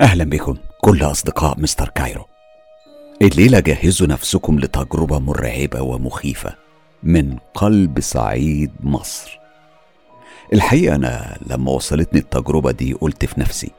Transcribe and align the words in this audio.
أهلا 0.00 0.24
بكم 0.24 0.56
كل 0.80 1.02
أصدقاء 1.02 1.60
مستر 1.60 1.88
كايرو. 1.88 2.24
الليلة 3.22 3.60
جهزوا 3.60 4.06
نفسكم 4.06 4.58
لتجربة 4.58 5.18
مرعبة 5.18 5.80
ومخيفة 5.82 6.54
من 7.02 7.36
قلب 7.54 8.00
صعيد 8.00 8.70
مصر. 8.80 9.38
الحقيقة 10.52 10.94
أنا 10.94 11.38
لما 11.46 11.70
وصلتني 11.72 12.20
التجربة 12.20 12.70
دي 12.70 12.92
قلت 12.92 13.24
في 13.24 13.40
نفسي 13.40 13.70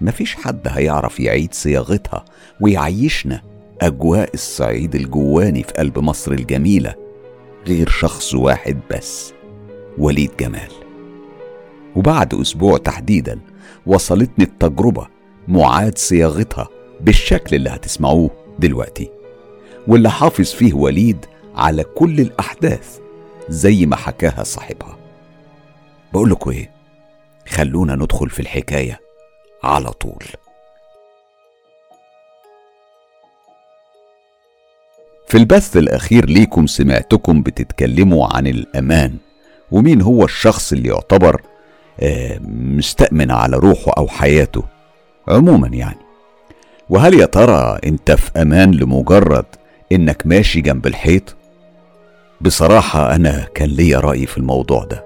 مفيش 0.00 0.34
حد 0.34 0.68
هيعرف 0.68 1.20
يعيد 1.20 1.54
صياغتها 1.54 2.24
ويعيشنا 2.60 3.42
أجواء 3.80 4.30
الصعيد 4.34 4.94
الجواني 4.94 5.62
في 5.62 5.72
قلب 5.72 5.98
مصر 5.98 6.32
الجميلة 6.32 6.94
غير 7.66 7.88
شخص 7.88 8.34
واحد 8.34 8.80
بس 8.90 9.32
وليد 9.98 10.30
جمال. 10.40 10.70
وبعد 11.96 12.34
أسبوع 12.34 12.78
تحديدا 12.78 13.40
وصلتني 13.86 14.44
التجربة 14.44 15.06
معاد 15.48 15.98
صياغتها 15.98 16.68
بالشكل 17.00 17.56
اللي 17.56 17.70
هتسمعوه 17.70 18.30
دلوقتي 18.58 19.10
واللي 19.88 20.10
حافظ 20.10 20.44
فيه 20.44 20.74
وليد 20.74 21.26
على 21.54 21.84
كل 21.84 22.20
الأحداث 22.20 22.98
زي 23.48 23.86
ما 23.86 23.96
حكاها 23.96 24.44
صاحبها. 24.44 24.98
بقول 26.12 26.36
إيه؟ 26.48 26.70
خلونا 27.48 27.94
ندخل 27.94 28.30
في 28.30 28.40
الحكاية 28.40 29.00
على 29.64 29.90
طول. 29.90 30.24
في 35.28 35.36
البث 35.38 35.76
الأخير 35.76 36.26
ليكم 36.26 36.66
سمعتكم 36.66 37.42
بتتكلموا 37.42 38.36
عن 38.36 38.46
الأمان 38.46 39.16
ومين 39.70 40.02
هو 40.02 40.24
الشخص 40.24 40.72
اللي 40.72 40.88
يعتبر 40.88 41.42
آه، 42.00 42.38
مستأمن 42.48 43.30
على 43.30 43.56
روحه 43.56 43.92
أو 43.98 44.08
حياته؟ 44.08 44.64
عموما 45.28 45.68
يعني. 45.68 45.98
وهل 46.90 47.14
يا 47.14 47.26
ترى 47.26 47.78
أنت 47.84 48.10
في 48.12 48.42
أمان 48.42 48.70
لمجرد 48.70 49.44
إنك 49.92 50.22
ماشي 50.26 50.60
جنب 50.60 50.86
الحيط؟ 50.86 51.36
بصراحة 52.40 53.14
أنا 53.14 53.46
كان 53.54 53.68
ليا 53.68 54.00
رأي 54.00 54.26
في 54.26 54.38
الموضوع 54.38 54.84
ده. 54.84 55.04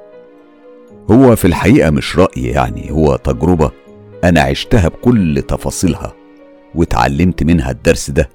هو 1.11 1.37
في 1.37 1.45
الحقيقة 1.45 1.91
مش 1.91 2.19
رأي 2.19 2.43
يعني 2.43 2.91
هو 2.91 3.17
تجربة 3.17 3.71
أنا 4.25 4.41
عشتها 4.41 4.89
بكل 4.89 5.43
تفاصيلها 5.49 6.13
واتعلمت 6.75 7.43
منها 7.43 7.71
الدرس 7.71 8.11
ده 8.11 8.29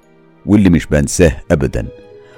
واللي 0.45 0.69
مش 0.69 0.85
بنساه 0.85 1.31
أبدا. 1.51 1.87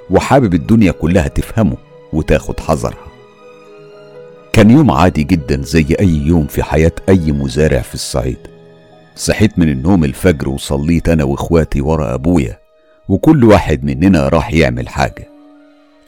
وحابب 0.10 0.54
الدنيا 0.54 0.92
كلها 0.92 1.28
تفهمه 1.28 1.78
وتاخد 2.14 2.60
حذرها. 2.60 3.08
كان 4.54 4.72
يوم 4.72 4.92
عادي 4.92 5.24
جدا 5.24 5.62
زي 5.62 5.86
أي 6.00 6.10
يوم 6.10 6.48
في 6.48 6.64
حياة 6.64 6.92
أي 7.10 7.32
مزارع 7.32 7.82
في 7.82 7.94
الصعيد. 7.94 8.38
صحيت 9.16 9.60
من 9.60 9.70
النوم 9.70 10.04
الفجر 10.04 10.50
وصليت 10.50 11.10
أنا 11.10 11.24
وإخواتي 11.24 11.82
ورا 11.82 12.14
أبويا 12.14 12.60
وكل 13.10 13.44
واحد 13.44 13.84
مننا 13.84 14.28
راح 14.30 14.54
يعمل 14.54 14.90
حاجة. 14.90 15.30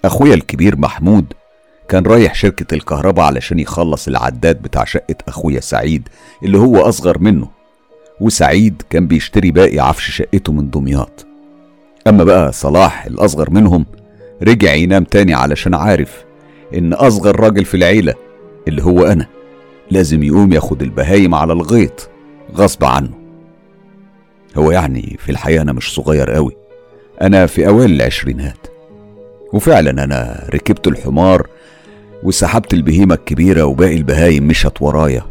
أخويا 0.06 0.34
الكبير 0.34 0.78
محمود 0.78 1.26
كان 1.90 2.04
رايح 2.06 2.36
شركة 2.36 2.76
الكهرباء 2.76 3.26
علشان 3.26 3.60
يخلص 3.60 4.08
العداد 4.08 4.62
بتاع 4.62 4.84
شقة 4.84 5.16
أخويا 5.28 5.60
سعيد 5.60 6.10
اللي 6.44 6.58
هو 6.58 6.78
أصغر 6.78 7.20
منه 7.20 7.48
وسعيد 8.20 8.82
كان 8.90 9.08
بيشتري 9.08 9.52
باقي 9.52 9.80
عفش 9.80 10.12
شقته 10.12 10.54
من 10.54 10.70
دمياط. 10.70 11.26
أما 12.08 12.24
بقى 12.24 12.52
صلاح 12.52 13.06
الأصغر 13.06 13.50
منهم 13.50 13.86
رجع 14.44 14.74
ينام 14.74 15.04
تاني 15.04 15.34
علشان 15.34 15.74
عارف 15.74 16.24
إن 16.74 16.94
أصغر 16.94 17.40
راجل 17.40 17.66
في 17.66 17.78
العيلة 17.78 18.14
اللي 18.68 18.84
هو 18.84 19.04
أنا 19.06 19.28
لازم 19.92 20.24
يقوم 20.24 20.54
ياخد 20.54 20.82
البهايم 20.82 21.36
على 21.36 21.54
الغيط. 21.54 22.10
غصب 22.56 22.86
عنه. 22.86 23.12
هو 24.58 24.72
يعني 24.72 25.18
في 25.20 25.32
الحقيقة 25.32 25.62
أنا 25.62 25.74
مش 25.74 25.94
صغير 25.94 26.32
قوي 26.32 26.56
أنا 27.22 27.46
في 27.46 27.68
أوائل 27.68 27.92
العشرينات. 27.92 28.68
وفعلا 29.54 30.04
أنا 30.04 30.48
ركبت 30.54 30.88
الحمار 30.88 31.48
وسحبت 32.24 32.74
البهيمة 32.74 33.16
الكبيرة 33.16 33.64
وباقي 33.64 33.96
البهايم 33.96 34.48
مشت 34.48 34.82
ورايا 34.82 35.26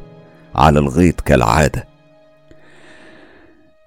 على 0.54 0.78
الغيط 0.78 1.20
كالعادة. 1.20 1.86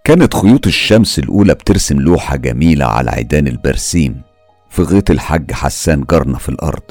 كانت 0.04 0.34
خيوط 0.34 0.68
الشمس 0.68 1.20
الأولى 1.20 1.54
بترسم 1.54 2.00
لوحة 2.00 2.36
جميلة 2.36 2.86
على 2.86 3.12
عيدان 3.12 3.48
البرسيم 3.48 4.22
في 4.70 4.82
غيط 4.82 5.12
الحاج 5.12 5.52
حسان 5.52 6.06
جارنا 6.10 6.38
في 6.38 6.50
الأرض. 6.50 6.84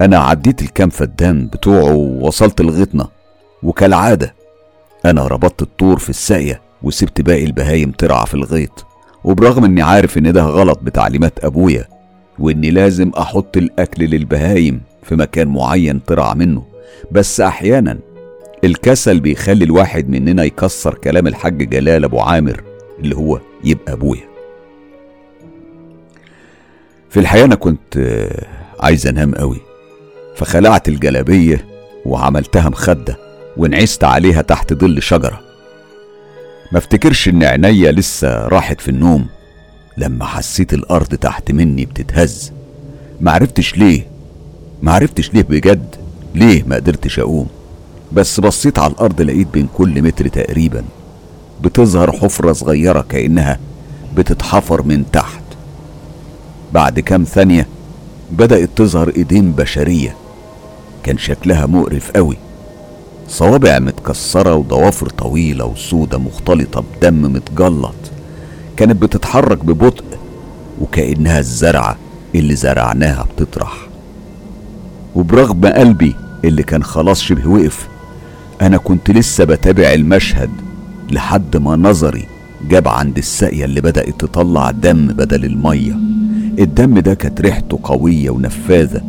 أنا 0.00 0.18
عديت 0.18 0.62
الكام 0.62 0.88
فدان 0.88 1.46
بتوعه 1.46 1.94
ووصلت 1.94 2.60
لغيطنا. 2.60 3.08
وكالعادة 3.62 4.34
أنا 5.04 5.26
ربطت 5.26 5.62
الطور 5.62 5.98
في 5.98 6.10
الساقية 6.10 6.60
وسبت 6.82 7.20
باقي 7.20 7.44
البهايم 7.44 7.90
ترعى 7.90 8.26
في 8.26 8.34
الغيط. 8.34 8.86
وبرغم 9.24 9.64
إني 9.64 9.82
عارف 9.82 10.18
إن 10.18 10.32
ده 10.32 10.42
غلط 10.42 10.78
بتعليمات 10.82 11.44
أبويا 11.44 11.84
وإني 12.38 12.70
لازم 12.70 13.10
أحط 13.18 13.56
الأكل 13.56 14.04
للبهايم 14.04 14.80
في 15.02 15.16
مكان 15.16 15.48
معين 15.48 16.04
ترعى 16.04 16.34
منه. 16.34 16.64
بس 17.12 17.40
أحيانا 17.40 17.98
الكسل 18.64 19.20
بيخلي 19.20 19.64
الواحد 19.64 20.08
مننا 20.08 20.44
يكسر 20.44 20.94
كلام 20.94 21.26
الحاج 21.26 21.68
جلال 21.68 22.04
أبو 22.04 22.20
عامر 22.20 22.62
اللي 22.98 23.16
هو 23.16 23.40
يبقى 23.64 23.92
أبويا. 23.92 24.28
في 27.10 27.20
الحقيقة 27.20 27.44
أنا 27.44 27.54
كنت 27.54 27.98
عايز 28.80 29.06
أنام 29.06 29.34
قوي 29.34 29.60
فخلعت 30.36 30.88
الجلابية 30.88 31.66
وعملتها 32.06 32.68
مخدة. 32.68 33.25
ونعست 33.56 34.04
عليها 34.04 34.42
تحت 34.42 34.74
ظل 34.74 35.02
شجرة. 35.02 35.40
ما 36.72 36.78
افتكرش 36.78 37.28
إن 37.28 37.44
عينيا 37.44 37.92
لسه 37.92 38.28
راحت 38.28 38.80
في 38.80 38.88
النوم. 38.88 39.26
لما 39.96 40.24
حسيت 40.24 40.74
الأرض 40.74 41.14
تحت 41.14 41.50
مني 41.50 41.84
بتتهز. 41.84 42.52
معرفتش 43.20 43.76
ليه. 43.76 44.06
معرفتش 44.82 45.34
ليه 45.34 45.42
بجد. 45.42 45.96
ليه 46.34 46.62
ما 46.66 46.76
قدرتش 46.76 47.18
أقوم. 47.18 47.48
بس 48.12 48.40
بصيت 48.40 48.78
على 48.78 48.92
الأرض 48.92 49.20
لقيت 49.22 49.48
بين 49.48 49.68
كل 49.74 50.02
متر 50.02 50.28
تقريبا 50.28 50.84
بتظهر 51.62 52.12
حفرة 52.12 52.52
صغيرة 52.52 53.06
كأنها 53.08 53.58
بتتحفر 54.16 54.82
من 54.82 55.10
تحت. 55.12 55.42
بعد 56.72 57.00
كام 57.00 57.24
ثانية 57.24 57.68
بدأت 58.30 58.70
تظهر 58.76 59.12
إيدين 59.16 59.52
بشرية. 59.52 60.16
كان 61.02 61.18
شكلها 61.18 61.66
مقرف 61.66 62.10
قوي. 62.10 62.36
صوابع 63.28 63.78
متكسرة 63.78 64.54
وضوافر 64.54 65.08
طويلة 65.08 65.64
وسودة 65.64 66.18
مختلطة 66.18 66.84
بدم 66.96 67.22
متجلط. 67.32 67.94
كانت 68.76 69.02
بتتحرك 69.02 69.64
ببطء 69.64 70.04
وكأنها 70.80 71.38
الزرعة 71.38 71.96
اللي 72.34 72.56
زرعناها 72.56 73.26
بتطرح. 73.36 73.72
وبرغم 75.14 75.66
قلبي 75.66 76.14
اللي 76.44 76.62
كان 76.62 76.82
خلاص 76.82 77.20
شبه 77.20 77.48
وقف 77.48 77.88
أنا 78.62 78.76
كنت 78.76 79.10
لسه 79.10 79.44
بتابع 79.44 79.92
المشهد 79.92 80.50
لحد 81.10 81.56
ما 81.56 81.76
نظري 81.76 82.26
جاب 82.68 82.88
عند 82.88 83.18
الساقية 83.18 83.64
اللي 83.64 83.80
بدأت 83.80 84.20
تطلع 84.20 84.70
دم 84.70 85.06
بدل 85.06 85.44
المية. 85.44 85.96
الدم 86.58 86.98
ده 86.98 87.14
كانت 87.14 87.40
ريحته 87.40 87.78
قوية 87.82 88.30
ونفاذة 88.30 89.02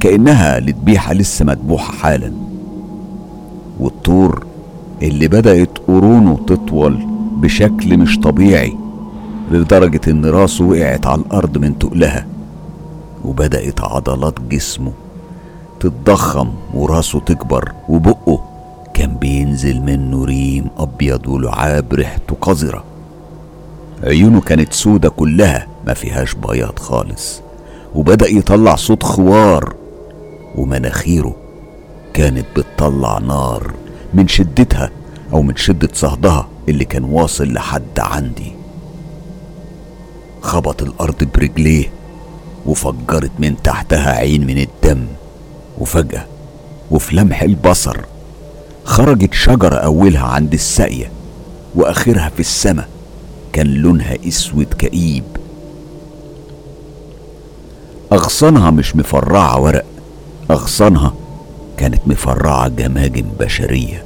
كأنها 0.00 0.60
لذبيحة 0.60 1.12
لسه 1.14 1.44
مذبوحة 1.44 1.92
حالا. 1.92 2.32
والطور 3.80 4.46
اللي 5.02 5.28
بدأت 5.28 5.78
قرونه 5.88 6.38
تطول 6.46 7.06
بشكل 7.32 7.98
مش 7.98 8.18
طبيعي 8.20 8.76
لدرجة 9.50 10.00
إن 10.08 10.24
راسه 10.26 10.64
وقعت 10.64 11.06
على 11.06 11.20
الأرض 11.20 11.58
من 11.58 11.78
تقلها 11.78 12.26
وبدأت 13.24 13.80
عضلات 13.80 14.40
جسمه 14.40 14.92
تتضخم 15.80 16.48
وراسه 16.74 17.20
تكبر 17.20 17.72
وبقه 17.88 18.42
كان 18.94 19.14
بينزل 19.16 19.80
منه 19.80 20.24
ريم 20.24 20.66
أبيض 20.78 21.28
ولعاب 21.28 21.94
ريحته 21.94 22.36
قذرة. 22.40 22.84
عيونه 24.04 24.40
كانت 24.40 24.72
سودة 24.72 25.08
كلها 25.08 25.66
ما 25.86 25.94
فيهاش 25.94 26.34
بياض 26.34 26.78
خالص 26.78 27.40
وبدأ 27.94 28.28
يطلع 28.28 28.74
صوت 28.76 29.02
خوار 29.02 29.74
ومناخيره 30.56 31.36
كانت 32.16 32.46
بتطلع 32.56 33.18
نار 33.18 33.74
من 34.14 34.28
شدتها 34.28 34.90
أو 35.32 35.42
من 35.42 35.56
شدة 35.56 35.88
صهدها 35.92 36.48
اللي 36.68 36.84
كان 36.84 37.04
واصل 37.04 37.52
لحد 37.52 37.98
عندي. 37.98 38.52
خبط 40.40 40.82
الأرض 40.82 41.24
برجليه 41.34 41.90
وفجرت 42.66 43.30
من 43.38 43.62
تحتها 43.62 44.10
عين 44.12 44.46
من 44.46 44.58
الدم 44.58 45.06
وفجأة 45.78 46.26
وفي 46.90 47.16
لمح 47.16 47.42
البصر 47.42 47.96
خرجت 48.84 49.34
شجرة 49.34 49.74
أولها 49.76 50.26
عند 50.26 50.52
الساقية 50.52 51.10
وآخرها 51.74 52.28
في 52.28 52.40
السماء 52.40 52.88
كان 53.52 53.66
لونها 53.66 54.16
أسود 54.28 54.74
كئيب. 54.74 55.24
أغصانها 58.12 58.70
مش 58.70 58.96
مفرعة 58.96 59.60
ورق 59.60 59.84
أغصانها 60.50 61.14
كانت 61.76 62.00
مفرعة 62.06 62.68
جماجم 62.68 63.24
بشرية 63.40 64.02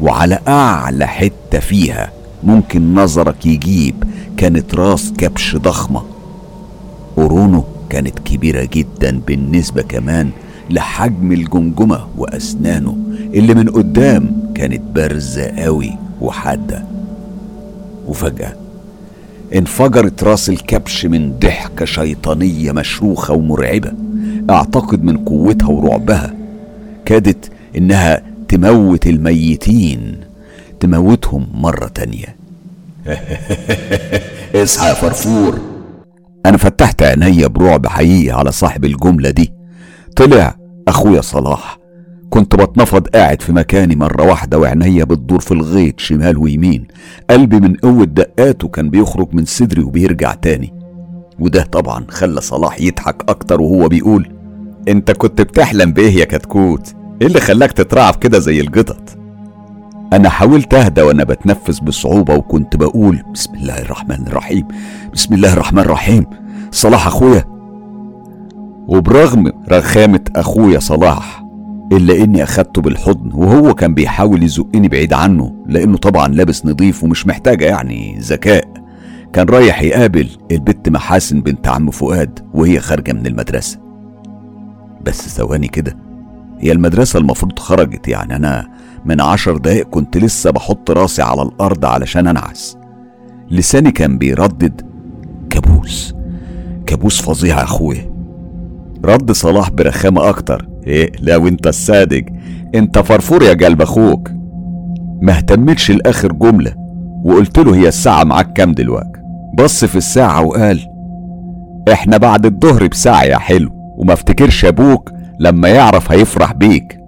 وعلى 0.00 0.38
أعلى 0.48 1.06
حتة 1.06 1.58
فيها 1.60 2.12
ممكن 2.44 2.94
نظرك 2.94 3.46
يجيب 3.46 4.04
كانت 4.36 4.74
راس 4.74 5.12
كبش 5.18 5.56
ضخمة. 5.56 6.02
قرونه 7.16 7.64
كانت 7.90 8.18
كبيرة 8.18 8.68
جدا 8.72 9.20
بالنسبة 9.26 9.82
كمان 9.82 10.30
لحجم 10.70 11.32
الجمجمة 11.32 12.06
وأسنانه 12.18 12.96
اللي 13.34 13.54
من 13.54 13.68
قدام 13.68 14.52
كانت 14.54 14.80
بارزة 14.94 15.46
قوي 15.46 15.92
وحادة. 16.20 16.84
وفجأة 18.06 18.52
انفجرت 19.54 20.24
راس 20.24 20.48
الكبش 20.48 21.06
من 21.06 21.32
ضحكة 21.38 21.84
شيطانية 21.84 22.72
مشروخة 22.72 23.34
ومرعبة 23.34 23.92
أعتقد 24.50 25.04
من 25.04 25.16
قوتها 25.16 25.68
ورعبها. 25.68 26.34
كادت 27.04 27.50
إنها 27.76 28.22
تموت 28.48 29.06
الميتين 29.06 30.20
تموتهم 30.80 31.46
مرة 31.54 31.86
تانية. 31.86 32.36
اصحى 34.62 34.88
يا 34.88 34.94
فرفور. 34.94 35.58
أنا 36.46 36.56
فتحت 36.56 37.02
عينيا 37.02 37.46
برعب 37.46 37.86
حقيقي 37.86 38.30
على 38.38 38.52
صاحب 38.52 38.84
الجملة 38.84 39.30
دي. 39.30 39.52
طلع 40.16 40.56
أخويا 40.88 41.20
صلاح. 41.20 41.78
كنت 42.30 42.54
بتنفض 42.56 43.08
قاعد 43.08 43.42
في 43.42 43.52
مكاني 43.52 43.96
مرة 43.96 44.22
واحدة 44.22 44.58
وعينيا 44.58 45.04
بتدور 45.04 45.40
في 45.40 45.52
الغيط 45.52 46.00
شمال 46.00 46.38
ويمين. 46.38 46.86
قلبي 47.30 47.60
من 47.60 47.74
قوة 47.74 48.04
دقاته 48.04 48.68
كان 48.68 48.90
بيخرج 48.90 49.28
من 49.32 49.44
صدري 49.44 49.82
وبيرجع 49.82 50.34
تاني. 50.34 50.72
وده 51.38 51.62
طبعا 51.62 52.06
خلى 52.08 52.40
صلاح 52.40 52.80
يضحك 52.80 53.22
أكتر 53.28 53.60
وهو 53.60 53.88
بيقول 53.88 54.28
انت 54.88 55.10
كنت 55.10 55.40
بتحلم 55.40 55.92
بايه 55.92 56.14
يا 56.16 56.24
كتكوت. 56.24 56.94
إيه 57.22 57.26
اللي 57.26 57.40
خلاك 57.40 57.72
تترعب 57.72 58.16
كده 58.16 58.38
زي 58.38 58.60
القطط؟ 58.60 59.18
أنا 60.12 60.28
حاولت 60.28 60.74
أهدى 60.74 61.02
وأنا 61.02 61.24
بتنفس 61.24 61.78
بصعوبة 61.78 62.34
وكنت 62.34 62.76
بقول 62.76 63.22
بسم 63.34 63.54
الله 63.54 63.78
الرحمن 63.78 64.26
الرحيم 64.26 64.68
بسم 65.14 65.34
الله 65.34 65.52
الرحمن 65.52 65.78
الرحيم. 65.78 66.26
صلاح 66.70 67.06
أخويا. 67.06 67.44
وبرغم 68.88 69.52
رخامة 69.68 70.20
أخويا 70.36 70.78
صلاح 70.78 71.42
إلا 71.92 72.24
إني 72.24 72.42
أخدته 72.42 72.82
بالحضن 72.82 73.30
وهو 73.34 73.74
كان 73.74 73.94
بيحاول 73.94 74.42
يزقني 74.42 74.88
بعيد 74.88 75.12
عنه 75.12 75.64
لأنه 75.66 75.96
طبعا 75.96 76.28
لابس 76.28 76.66
نظيف 76.66 77.04
ومش 77.04 77.26
محتاجة 77.26 77.64
يعني 77.64 78.18
ذكاء. 78.20 78.64
كان 79.32 79.46
رايح 79.48 79.82
يقابل 79.82 80.28
البت 80.50 80.88
محاسن 80.88 81.40
بنت 81.40 81.68
عم 81.68 81.90
فؤاد 81.90 82.38
وهي 82.54 82.80
خارجة 82.80 83.12
من 83.12 83.26
المدرسة. 83.26 83.91
بس 85.04 85.28
ثواني 85.36 85.68
كده. 85.68 85.96
هي 86.58 86.72
المدرسة 86.72 87.18
المفروض 87.18 87.58
خرجت 87.58 88.08
يعني 88.08 88.36
أنا 88.36 88.68
من 89.04 89.20
عشر 89.20 89.56
دقايق 89.56 89.86
كنت 89.88 90.16
لسه 90.16 90.50
بحط 90.50 90.90
راسي 90.90 91.22
على 91.22 91.42
الأرض 91.42 91.84
علشان 91.84 92.26
أنعس. 92.26 92.76
لساني 93.50 93.90
كان 93.90 94.18
بيردد. 94.18 94.82
كابوس 95.50 96.14
كابوس 96.86 97.22
فظيع 97.22 97.58
يا 97.58 97.62
أخويا. 97.64 98.12
رد 99.04 99.32
صلاح 99.32 99.70
برخامة 99.70 100.28
أكتر. 100.28 100.68
إيه 100.86 101.12
لا 101.20 101.36
وأنت 101.36 101.66
الصادق 101.66 102.24
أنت 102.74 102.98
فرفور 102.98 103.42
يا 103.42 103.52
قلب 103.52 103.82
أخوك. 103.82 104.30
ما 105.22 105.36
اهتمتش 105.36 105.90
لآخر 105.90 106.32
جملة 106.32 106.74
وقلت 107.24 107.58
له 107.58 107.74
هي 107.76 107.88
الساعة 107.88 108.24
معاك 108.24 108.52
كام 108.52 108.72
دلوقتي؟ 108.72 109.20
بص 109.58 109.84
في 109.84 109.96
الساعة 109.96 110.42
وقال 110.42 110.80
إحنا 111.92 112.16
بعد 112.16 112.46
الظهر 112.46 112.86
بساعة 112.86 113.22
يا 113.22 113.38
حلو. 113.38 113.81
وما 113.98 114.12
افتكرش 114.12 114.64
أبوك 114.64 115.10
لما 115.40 115.68
يعرف 115.68 116.12
هيفرح 116.12 116.52
بيك. 116.52 116.98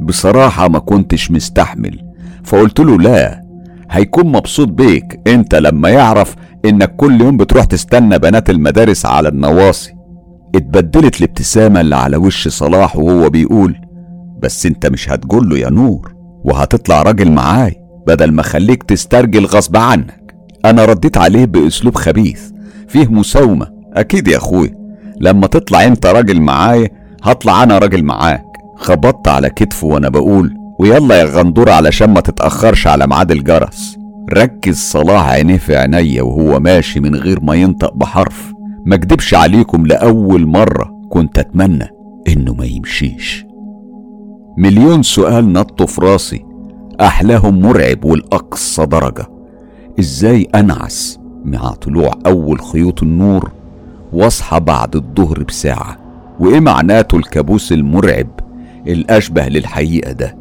بصراحة 0.00 0.68
ما 0.68 0.78
كنتش 0.78 1.30
مستحمل 1.30 2.00
فقلت 2.44 2.80
له 2.80 2.98
لا 2.98 3.42
هيكون 3.90 4.26
مبسوط 4.32 4.68
بيك 4.68 5.20
انت 5.26 5.54
لما 5.54 5.88
يعرف 5.88 6.36
انك 6.64 6.96
كل 6.96 7.20
يوم 7.20 7.36
بتروح 7.36 7.64
تستنى 7.64 8.18
بنات 8.18 8.50
المدارس 8.50 9.06
على 9.06 9.28
النواصي. 9.28 9.94
اتبدلت 10.54 11.18
الابتسامة 11.18 11.80
اللي 11.80 11.96
على 11.96 12.16
وش 12.16 12.48
صلاح 12.48 12.96
وهو 12.96 13.30
بيقول 13.30 13.76
بس 14.42 14.66
انت 14.66 14.86
مش 14.86 15.10
هتقوله 15.10 15.58
يا 15.58 15.70
نور 15.70 16.14
وهتطلع 16.44 17.02
راجل 17.02 17.32
معاي 17.32 17.74
بدل 18.06 18.32
ما 18.32 18.42
خليك 18.42 18.82
تسترجل 18.82 19.44
غصب 19.46 19.76
عنك. 19.76 20.34
أنا 20.64 20.84
رديت 20.84 21.16
عليه 21.16 21.44
بأسلوب 21.44 21.94
خبيث 21.94 22.50
فيه 22.88 23.06
مساومة. 23.06 23.66
أكيد 23.94 24.28
يا 24.28 24.36
أخوي. 24.36 24.74
لما 25.20 25.46
تطلع 25.46 25.84
انت 25.84 26.06
راجل 26.06 26.40
معايا 26.40 26.88
هطلع 27.22 27.62
أنا 27.62 27.78
راجل 27.78 28.04
معاك. 28.04 28.44
خبطت 28.76 29.28
على 29.28 29.50
كتفه 29.50 29.86
وأنا 29.86 30.08
بقول 30.08 30.54
ويلا 30.78 31.20
يا 31.20 31.24
غندور 31.24 31.70
علشان 31.70 32.10
ما 32.10 32.20
تتأخرش 32.20 32.86
على 32.86 33.06
ميعاد 33.06 33.30
الجرس. 33.30 33.98
ركز 34.32 34.76
صلاح 34.76 35.28
عينيه 35.28 35.56
في 35.58 35.76
عينيا 35.76 36.22
وهو 36.22 36.60
ماشي 36.60 37.00
من 37.00 37.14
غير 37.14 37.40
ما 37.40 37.54
ينطق 37.54 37.94
بحرف. 37.94 38.52
ما 38.86 38.94
اكدبش 38.94 39.34
عليكم 39.34 39.86
لأول 39.86 40.46
مرة 40.46 40.92
كنت 41.10 41.38
أتمنى 41.38 41.88
إنه 42.28 42.54
ما 42.54 42.64
يمشيش. 42.64 43.46
مليون 44.58 45.02
سؤال 45.02 45.52
نطوا 45.52 45.86
في 45.86 46.00
راسي. 46.00 46.44
أحلاهم 47.00 47.60
مرعب 47.60 48.04
والأقصى 48.04 48.86
درجة. 48.86 49.26
إزاي 50.00 50.48
أنعس 50.54 51.18
مع 51.44 51.70
طلوع 51.70 52.10
أول 52.26 52.60
خيوط 52.60 53.02
النور؟ 53.02 53.50
واصحى 54.16 54.60
بعد 54.60 54.96
الظهر 54.96 55.42
بساعة. 55.42 55.96
وإيه 56.40 56.60
معناته 56.60 57.16
الكابوس 57.16 57.72
المرعب 57.72 58.26
الأشبه 58.86 59.46
للحقيقة 59.48 60.12
ده؟ 60.12 60.36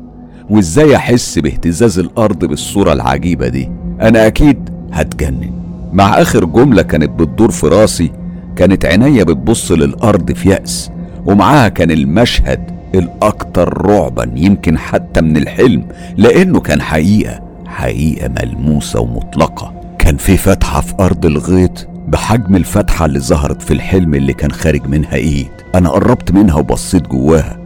وإزاي 0.50 0.96
أحس 0.96 1.40
باهتزاز 1.40 2.00
الأرض 2.00 2.46
بالصورة 2.46 2.94
العجيبة 2.94 3.48
دي؟ 3.48 3.70
أنا 4.02 4.28
أكيد 4.28 4.70
هتجنن. 4.92 5.52
مع 5.94 6.22
آخر 6.22 6.46
جملة 6.46 6.82
كانت 6.82 7.10
بتدور 7.10 7.52
في 7.52 7.68
راسي 7.68 8.12
كانت 8.56 8.86
عينيا 8.86 9.24
بتبص 9.24 9.72
للأرض 9.72 10.32
في 10.32 10.50
يأس 10.50 10.92
ومعاها 11.26 11.68
كان 11.70 11.92
المشهد 11.92 12.72
الأكثر 12.96 13.86
رعبا 13.88 14.32
يمكن 14.36 14.78
حتى 14.78 15.22
من 15.22 15.38
الحلم 15.38 15.88
لأنه 16.18 16.60
كان 16.60 16.82
حقيقة 16.82 17.40
حقيقة 17.66 18.30
ملموسة 18.44 19.00
ومطلقة. 19.00 19.74
كان 20.00 20.18
في 20.18 20.38
فتحة 20.38 20.82
في 20.82 20.94
أرض 21.00 21.26
الغيط 21.26 21.88
بحجم 22.08 22.56
الفتحة 22.56 23.06
اللي 23.06 23.20
ظهرت 23.20 23.62
في 23.62 23.74
الحلم 23.74 24.14
اللي 24.16 24.34
كان 24.34 24.52
خارج 24.52 24.88
منها 24.88 25.16
إيد. 25.16 25.52
أنا 25.76 25.90
قربت 25.90 26.32
منها 26.32 26.56
وبصيت 26.56 27.08
جواها. 27.08 27.60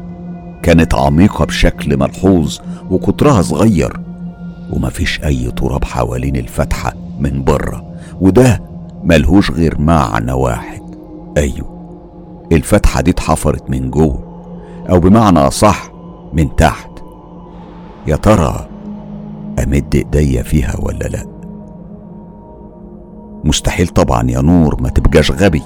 كانت 0.64 0.96
عميقة 0.96 1.46
بشكل 1.46 1.98
ملحوظ 1.98 2.60
وقطرها 2.90 3.42
صغير. 3.42 4.00
ومفيش 4.70 5.24
أي 5.24 5.52
تراب 5.52 5.84
حوالين 5.86 6.36
الفتحة 6.36 6.94
من 7.20 7.44
بره. 7.44 7.84
وده 8.22 8.62
ملهوش 9.04 9.52
غير 9.52 9.82
معنى 9.82 10.32
واحد. 10.32 10.82
أيوه 11.38 11.80
الفتحة 12.52 13.02
دي 13.02 13.12
اتحفرت 13.12 13.70
من 13.70 13.90
جوه. 13.92 14.30
أو 14.90 15.00
بمعنى 15.00 15.40
أصح 15.40 15.92
من 16.34 16.56
تحت. 16.56 16.90
يا 18.08 18.16
ترى 18.16 18.68
أمد 19.64 19.96
إيديا 19.96 20.44
فيها 20.44 20.76
ولا 20.80 21.06
لأ؟ 21.08 21.39
مستحيل 23.44 23.88
طبعا 23.88 24.32
يا 24.32 24.42
نور 24.42 24.82
ما 24.82 24.90
تبقاش 24.90 25.32
غبي. 25.32 25.62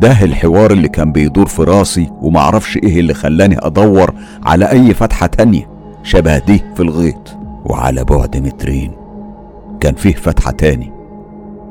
ده 0.00 0.24
الحوار 0.24 0.70
اللي 0.70 0.88
كان 0.88 1.12
بيدور 1.12 1.46
في 1.46 1.62
راسي 1.62 2.10
ومعرفش 2.20 2.76
إيه 2.76 3.00
اللي 3.00 3.14
خلاني 3.14 3.56
أدور 3.58 4.14
على 4.42 4.70
أي 4.70 4.94
فتحة 4.94 5.26
تانية 5.26 5.68
شبه 6.02 6.38
دي 6.38 6.62
في 6.74 6.82
الغيط 6.82 7.36
وعلى 7.64 8.04
بعد 8.04 8.36
مترين. 8.36 8.92
كان 9.80 9.94
فيه 9.94 10.14
فتحة 10.14 10.50
تاني. 10.50 10.92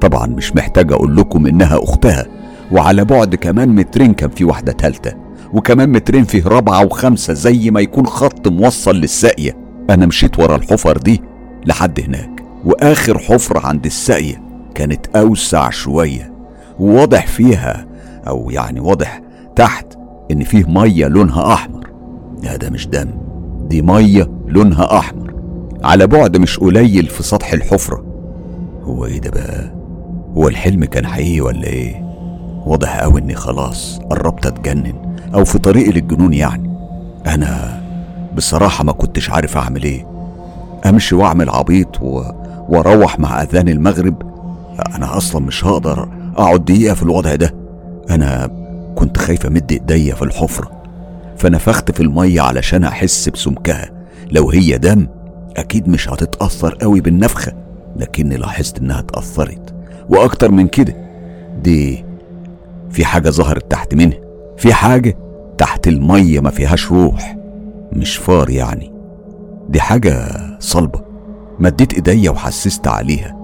طبعا 0.02 0.28
مش 0.28 0.56
محتاج 0.56 0.92
أقول 0.92 1.16
لكم 1.16 1.48
إنها 1.48 1.84
أختها. 1.84 2.26
وعلى 2.72 3.06
بعد 3.06 3.36
كمان 3.36 3.70
مترين 3.76 4.14
كان 4.14 4.30
في 4.30 4.46
واحدة 4.46 4.72
تالتة. 4.72 5.14
وكمان 5.54 5.90
مترين 5.90 6.24
فيه 6.24 6.48
رابعة 6.48 6.86
وخمسة 6.86 7.34
زي 7.34 7.72
ما 7.72 7.80
يكون 7.82 8.06
خط 8.06 8.48
موصل 8.48 8.96
للساقية. 8.96 9.58
أنا 9.90 10.06
مشيت 10.06 10.40
ورا 10.40 10.56
الحفر 10.56 10.98
دي 10.98 11.22
لحد 11.66 12.00
هناك. 12.00 12.44
وآخر 12.66 13.20
حفرة 13.20 13.68
عند 13.68 13.86
الساقية. 13.86 14.49
كانت 14.76 15.08
أوسع 15.18 15.70
شوية 15.70 16.34
وواضح 16.80 17.28
فيها 17.28 17.86
أو 18.28 18.50
يعني 18.50 18.80
واضح 18.80 19.22
تحت 19.56 19.86
إن 20.32 20.44
فيه 20.44 20.64
مية 20.68 21.08
لونها 21.08 21.54
أحمر. 21.54 21.90
لا 22.44 22.56
ده 22.56 22.70
مش 22.70 22.88
دم 22.88 23.10
دي 23.68 23.82
مية 23.82 24.30
لونها 24.48 24.98
أحمر. 25.00 25.34
على 25.84 26.08
بعد 26.08 26.38
مش 26.38 26.60
قليل 26.60 27.06
في 27.06 27.24
سطح 27.24 27.54
الحفرة. 27.54 28.04
هو 28.84 29.06
إيه 29.06 29.22
ده 29.22 29.30
بقى؟ 29.30 29.74
هو 30.38 30.48
الحلم 30.48 30.86
كان 30.86 31.08
حقيقي 31.08 31.42
ولا 31.42 31.64
إيه؟ 31.68 32.06
واضح 32.66 33.04
أوي 33.04 33.22
إني 33.22 33.36
خلاص 33.36 34.00
قربت 34.10 34.46
أتجنن 34.46 34.94
أو 35.34 35.46
في 35.46 35.60
طريقي 35.60 35.92
للجنون 35.92 36.34
يعني. 36.34 36.70
أنا 37.28 37.82
بصراحة 38.36 38.84
ما 38.84 38.92
كنتش 38.92 39.30
عارف 39.30 39.58
أعمل 39.58 39.84
إيه. 39.84 40.06
أمشي 40.86 41.16
وأعمل 41.16 41.50
عبيط 41.50 42.02
و... 42.02 42.22
وأروح 42.70 43.20
مع 43.20 43.42
أذان 43.42 43.70
المغرب 43.70 44.29
أنا 44.96 45.18
أصلا 45.18 45.42
مش 45.42 45.66
هقدر 45.66 46.10
أقعد 46.38 46.66
دقيقة 46.66 46.94
في 46.96 47.04
الوضع 47.04 47.36
ده. 47.36 47.54
أنا 48.10 48.52
كنت 48.96 49.18
خايف 49.18 49.46
أمد 49.46 49.72
إيديا 49.72 50.16
في 50.16 50.22
الحفرة 50.22 50.72
فنفخت 51.38 51.92
في 51.92 52.00
المية 52.04 52.42
علشان 52.42 52.84
أحس 52.84 53.30
بسمكها. 53.30 53.90
لو 54.32 54.50
هي 54.50 54.78
دم 54.78 55.08
أكيد 55.58 55.88
مش 55.90 56.10
هتتأثر 56.10 56.76
قوي 56.76 57.02
بالنفخة. 57.02 57.54
لكني 57.96 58.38
لاحظت 58.38 58.80
إنها 58.80 59.00
اتأثرت. 59.00 59.74
وأكتر 60.10 60.52
من 60.52 60.68
كده 60.68 60.96
دي 61.64 62.06
في 62.90 63.06
حاجة 63.06 63.30
ظهرت 63.30 63.72
تحت 63.72 63.94
منها. 63.96 64.18
في 64.58 64.74
حاجة 64.74 65.18
تحت 65.58 65.88
المية 65.88 66.40
ما 66.40 66.50
فيهاش 66.50 66.92
روح. 66.92 67.38
مش 67.94 68.18
فار 68.18 68.50
يعني. 68.50 68.92
دي 69.70 69.82
حاجة 69.82 70.28
صلبة. 70.60 71.02
مديت 71.60 71.94
إيديا 71.94 72.32
وحسست 72.32 72.88
عليها. 72.88 73.39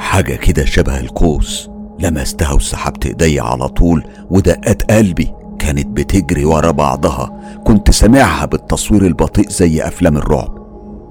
حاجة 0.00 0.34
كده 0.34 0.64
شبه 0.64 1.00
القوس. 1.00 1.70
لمستها 1.98 2.52
وسحبت 2.52 3.06
ايديا 3.06 3.42
على 3.42 3.68
طول 3.68 4.04
ودقات 4.30 4.92
قلبي 4.92 5.32
كانت 5.58 5.86
بتجري 5.86 6.44
ورا 6.44 6.70
بعضها. 6.70 7.40
كنت 7.64 7.90
سامعها 7.90 8.46
بالتصوير 8.46 9.06
البطيء 9.06 9.48
زي 9.48 9.82
أفلام 9.82 10.16
الرعب. 10.16 10.58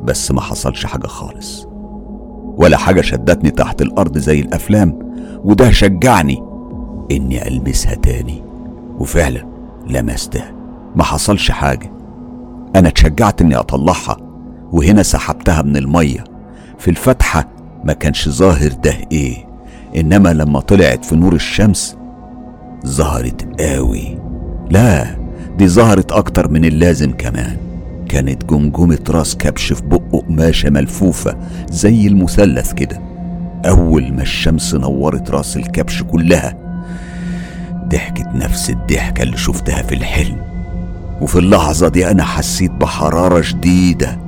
بس 0.03 0.31
ما 0.31 0.41
حصلش 0.41 0.85
حاجة 0.85 1.07
خالص. 1.07 1.67
ولا 2.57 2.77
حاجة 2.77 3.01
شدتني 3.01 3.51
تحت 3.51 3.81
الأرض 3.81 4.17
زي 4.17 4.39
الأفلام. 4.39 4.99
وده 5.43 5.71
شجعني 5.71 6.43
إني 7.11 7.47
ألمسها 7.47 7.95
تاني. 7.95 8.43
وفعلا 8.99 9.45
لمستها. 9.87 10.51
ما 10.95 11.03
حصلش 11.03 11.51
حاجة. 11.51 11.91
أنا 12.75 12.87
اتشجعت 12.87 13.41
إني 13.41 13.55
أطلعها. 13.55 14.17
وهنا 14.71 15.03
سحبتها 15.03 15.61
من 15.61 15.77
المية. 15.77 16.23
في 16.77 16.91
الفتحة 16.91 17.47
ما 17.83 17.93
كانش 17.93 18.29
ظاهر 18.29 18.71
ده 18.71 18.93
إيه 19.11 19.45
إنما 19.95 20.33
لما 20.33 20.59
طلعت 20.59 21.05
في 21.05 21.15
نور 21.15 21.33
الشمس 21.33 21.97
ظهرت 22.87 23.61
قوي. 23.61 24.17
لا 24.69 25.15
دي 25.57 25.67
ظهرت 25.67 26.11
أكتر 26.11 26.51
من 26.51 26.65
اللازم 26.65 27.11
كمان. 27.11 27.57
كانت 28.09 28.45
جمجمة 28.45 28.99
راس 29.09 29.35
كبش 29.37 29.73
في 29.73 29.83
بقه 29.83 30.19
قماشة 30.27 30.69
ملفوفة 30.69 31.37
زي 31.71 32.07
المثلث 32.07 32.73
كده. 32.73 32.99
أول 33.65 34.13
ما 34.13 34.21
الشمس 34.21 34.75
نورت 34.75 35.31
راس 35.31 35.57
الكبش 35.57 36.03
كلها 36.03 36.57
ضحكت 37.87 38.27
نفس 38.35 38.69
الضحكة 38.69 39.23
اللي 39.23 39.37
شفتها 39.37 39.81
في 39.81 39.95
الحلم. 39.95 40.37
وفي 41.21 41.39
اللحظة 41.39 41.87
دي 41.87 42.11
أنا 42.11 42.23
حسيت 42.23 42.71
بحرارة 42.71 43.41
شديدة 43.41 44.19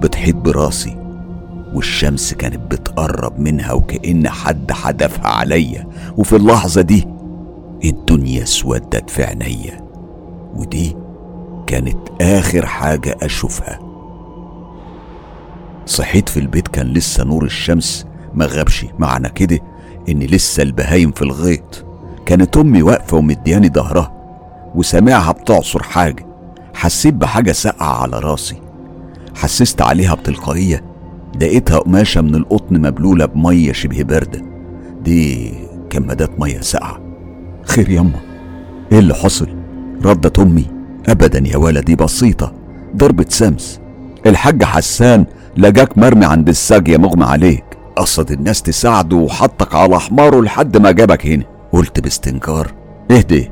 بتحيط 0.00 0.36
براسي. 0.36 0.97
والشمس 1.74 2.34
كانت 2.34 2.72
بتقرب 2.72 3.38
منها 3.38 3.72
وكأن 3.72 4.28
حد 4.28 4.72
حدفها 4.72 5.28
عليا. 5.28 5.86
وفي 6.16 6.36
اللحظة 6.36 6.80
دي 6.80 7.08
الدنيا 7.84 8.42
اسودت 8.42 9.10
في 9.10 9.24
عينيا. 9.24 9.88
ودي 10.54 10.96
كانت 11.66 11.98
آخر 12.20 12.66
حاجة 12.66 13.16
أشوفها. 13.22 13.78
صحيت 15.86 16.28
في 16.28 16.40
البيت 16.40 16.68
كان 16.68 16.86
لسه 16.86 17.24
نور 17.24 17.44
الشمس 17.44 18.06
ما 18.34 18.46
غابش. 18.46 18.86
معنى 18.98 19.28
كده 19.28 19.58
إن 20.08 20.18
لسه 20.18 20.62
البهايم 20.62 21.12
في 21.12 21.22
الغيط. 21.22 21.84
كانت 22.26 22.56
أمي 22.56 22.82
واقفة 22.82 23.16
ومدياني 23.16 23.68
ظهرها 23.68 24.12
وسامعها 24.74 25.32
بتعصر 25.32 25.82
حاجة. 25.82 26.26
حسيت 26.74 27.14
بحاجة 27.14 27.52
ساقعة 27.52 28.02
على 28.02 28.18
راسي. 28.18 28.62
حسست 29.36 29.82
عليها 29.82 30.14
بتلقائية. 30.14 30.87
لقيتها 31.40 31.78
قماشة 31.78 32.20
من 32.20 32.34
القطن 32.34 32.80
مبلولة 32.80 33.26
بمية 33.26 33.72
شبه 33.72 34.02
باردة 34.02 34.42
دي 35.04 35.52
كمادات 35.90 36.40
مية 36.40 36.60
ساقعة. 36.60 37.00
خير 37.64 37.90
يما 37.90 38.20
إيه 38.92 38.98
اللي 38.98 39.14
حصل؟ 39.14 39.48
ردت 40.04 40.38
أمي. 40.38 40.66
ابدا 41.08 41.48
يا 41.48 41.56
ولدي 41.56 41.96
بسيطة. 41.96 42.52
ضربة 42.96 43.26
سمس. 43.28 43.80
الحاج 44.26 44.64
حسان 44.64 45.24
لجاك 45.56 45.98
مرمي 45.98 46.26
عند 46.26 46.48
الساجية 46.48 46.96
مغمى 46.96 47.24
عليك. 47.24 47.64
قصد 47.96 48.30
الناس 48.30 48.62
تساعده 48.62 49.16
وحطك 49.16 49.74
على 49.74 50.00
حماره 50.00 50.40
لحد 50.40 50.76
ما 50.76 50.90
جابك 50.90 51.26
هنا. 51.26 51.44
قلت 51.72 52.00
باستنكار. 52.00 52.72
اهدي 53.10 53.50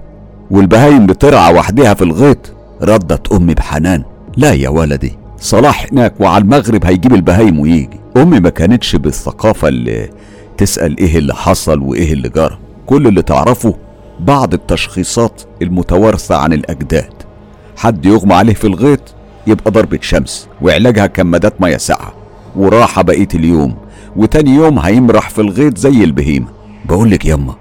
والبهايم 0.51 1.07
بترعى 1.07 1.55
وحدها 1.55 1.95
في 1.95 2.03
الغيط. 2.03 2.53
ردت 2.83 3.33
أمي 3.33 3.55
بحنان. 3.55 4.05
لا 4.37 4.53
يا 4.53 4.69
ولدي. 4.69 5.19
صلاح 5.47 5.87
هناك 5.93 6.21
وعلى 6.21 6.45
المغرب 6.45 6.85
هيجيب 6.87 7.15
البهايم 7.15 7.59
ويجي. 7.59 8.01
أمي 8.17 8.41
ما 8.41 8.51
كانتش 8.51 8.97
بالثقافة 8.97 9.69
اللي 9.69 10.11
تسأل 10.57 10.99
إيه 10.99 11.19
اللي 11.19 11.35
حصل 11.35 11.83
وإيه 11.83 12.13
اللي 12.13 12.29
جرى. 12.29 12.59
كل 12.87 13.07
اللي 13.07 13.23
تعرفه 13.23 13.75
بعض 14.21 14.55
التشخيصات 14.55 15.43
المتوارثة 15.63 16.37
عن 16.37 16.53
الأجداد. 16.53 17.13
حد 17.77 18.07
يغمى 18.07 18.35
عليه 18.35 18.55
في 18.55 18.67
الغيط 18.67 19.01
يبقى 19.47 19.71
ضربة 19.71 19.99
شمس 20.03 20.49
وعلاجها 20.63 21.07
كمادات 21.07 21.61
مية 21.61 21.77
ساقعة 21.77 22.13
وراحة 22.57 23.03
بقية 23.03 23.29
اليوم 23.35 23.75
وتاني 24.17 24.51
يوم 24.51 24.79
هيمرح 24.79 25.31
في 25.31 25.41
الغيط 25.41 25.79
زي 25.79 26.05
البهيمة. 26.05 26.47
بقولك 26.85 27.25
يما 27.27 27.55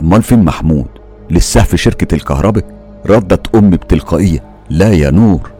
أمال 0.00 0.22
فين 0.22 0.44
محمود؟ 0.44 0.86
لسه 1.30 1.62
في 1.62 1.76
شركة 1.76 2.14
الكهرباء؟ 2.14 2.64
ردت 3.06 3.54
أمي 3.54 3.76
بتلقائية 3.76 4.44
لا 4.70 4.92
يا 4.92 5.10
نور. 5.10 5.55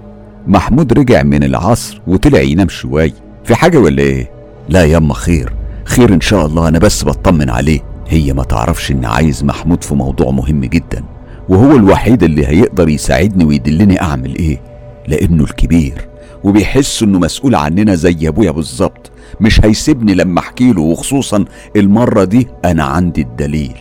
محمود 0.46 0.92
رجع 0.92 1.22
من 1.22 1.44
العصر 1.44 2.00
وطلع 2.06 2.40
ينام 2.40 2.68
شوية. 2.68 3.12
في 3.44 3.54
حاجة 3.54 3.78
ولا 3.78 4.02
إيه؟ 4.02 4.30
لا 4.68 4.84
يما 4.84 5.14
خير. 5.14 5.52
خير 5.84 6.14
إن 6.14 6.20
شاء 6.20 6.46
الله 6.46 6.68
أنا 6.68 6.78
بس 6.78 7.04
بطمن 7.04 7.50
عليه. 7.50 7.80
هي 8.08 8.32
ما 8.32 8.42
تعرفش 8.44 8.90
اني 8.90 9.06
عايز 9.06 9.44
محمود 9.44 9.84
في 9.84 9.94
موضوع 9.94 10.30
مهم 10.30 10.60
جدا 10.64 11.04
وهو 11.48 11.76
الوحيد 11.76 12.22
اللي 12.22 12.46
هيقدر 12.46 12.88
يساعدني 12.88 13.44
ويدلني 13.44 14.02
أعمل 14.02 14.34
إيه. 14.36 14.60
لأنه 15.08 15.44
الكبير 15.44 16.08
وبيحس 16.44 17.02
إنه 17.02 17.18
مسؤول 17.18 17.54
عننا 17.54 17.94
زي 17.94 18.28
أبويا 18.28 18.50
بالظبط. 18.50 19.10
مش 19.40 19.64
هيسيبني 19.64 20.14
لما 20.14 20.40
أحكي 20.40 20.72
له 20.72 20.82
وخصوصا 20.82 21.44
المرة 21.76 22.24
دي 22.24 22.48
أنا 22.64 22.84
عندي 22.84 23.20
الدليل. 23.20 23.74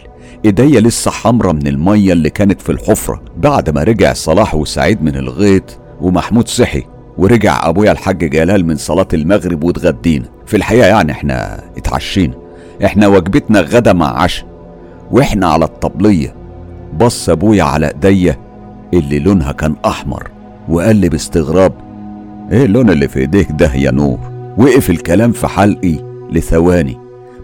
إيديا 0.46 0.80
لسه 0.82 1.12
حمرة 1.12 1.52
من 1.52 1.68
المية 1.68 2.14
اللي 2.14 2.30
كانت 2.30 2.62
في 2.62 2.72
الحفرة. 2.72 3.22
بعد 3.38 3.70
ما 3.70 3.84
رجع 3.84 4.14
صلاح 4.14 4.56
وسعيد 4.56 5.04
من 5.04 5.16
الغيط 5.16 5.80
ومحمود 6.06 6.48
صحي 6.48 6.84
ورجع 7.18 7.70
أبويا 7.70 7.92
الحاج 7.92 8.30
جلال 8.30 8.66
من 8.66 8.76
صلاة 8.76 9.08
المغرب 9.14 9.64
واتغدينا. 9.64 10.26
في 10.46 10.58
الحقيقة 10.58 10.88
يعني 10.88 11.12
إحنا 11.12 11.60
اتعشينا. 11.78 12.34
إحنا 12.86 13.08
وجبتنا 13.08 13.60
غدا 13.60 13.94
مع 13.94 14.22
عشاء. 14.22 14.48
وإحنا 15.12 15.48
على 15.48 15.66
الطبلية. 15.66 16.36
بص 17.00 17.30
أبويا 17.30 17.64
على 17.64 17.88
إيديا 17.88 18.38
اللي 18.94 19.20
لونها 19.20 19.52
كان 19.52 19.76
أحمر 19.86 20.28
وقال 20.70 20.96
لي 20.96 21.10
باستغراب 21.10 21.74
إيه 22.52 22.66
اللون 22.66 22.90
اللي 22.90 23.08
في 23.08 23.20
إيديك 23.20 23.48
ده 23.52 23.74
يا 23.76 23.92
نور؟ 23.92 24.20
وقف 24.58 24.90
الكلام 24.90 25.32
في 25.32 25.48
حلقي 25.48 25.96
لثواني. 26.32 26.98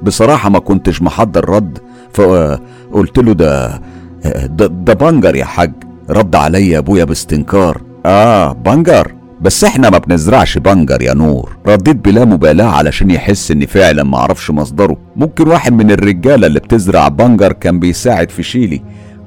بصراحة 0.03 0.49
ما 0.49 0.59
كنتش 0.59 1.01
محضر 1.01 1.49
رد 1.49 1.77
فقلت 2.13 3.17
له 3.17 3.33
ده 3.33 3.81
ده, 4.45 4.67
ده 4.67 4.93
بنجر 4.93 5.35
يا 5.35 5.45
حاج. 5.45 5.71
رد 6.09 6.35
عليا 6.35 6.77
أبويا 6.77 7.03
باستنكار. 7.03 7.81
آه 8.05 8.53
بنجر. 8.53 9.13
بس 9.41 9.63
إحنا 9.63 9.89
ما 9.89 9.97
بنزرعش 9.97 10.57
بنجر 10.57 11.01
يا 11.01 11.13
نور. 11.13 11.57
رديت 11.67 11.95
بلا 11.95 12.25
مبالاة 12.25 12.65
علشان 12.65 13.11
يحس 13.11 13.51
إني 13.51 13.67
فعلا 13.67 14.03
ما 14.03 14.17
أعرفش 14.17 14.51
مصدره. 14.51 14.97
ممكن 15.15 15.47
واحد 15.47 15.73
من 15.73 15.91
الرجالة 15.91 16.47
اللي 16.47 16.59
بتزرع 16.59 17.07
بنجر 17.07 17.53
كان 17.53 17.79
بيساعد 17.79 18.29
في 18.29 18.43
شيلي 18.43 18.81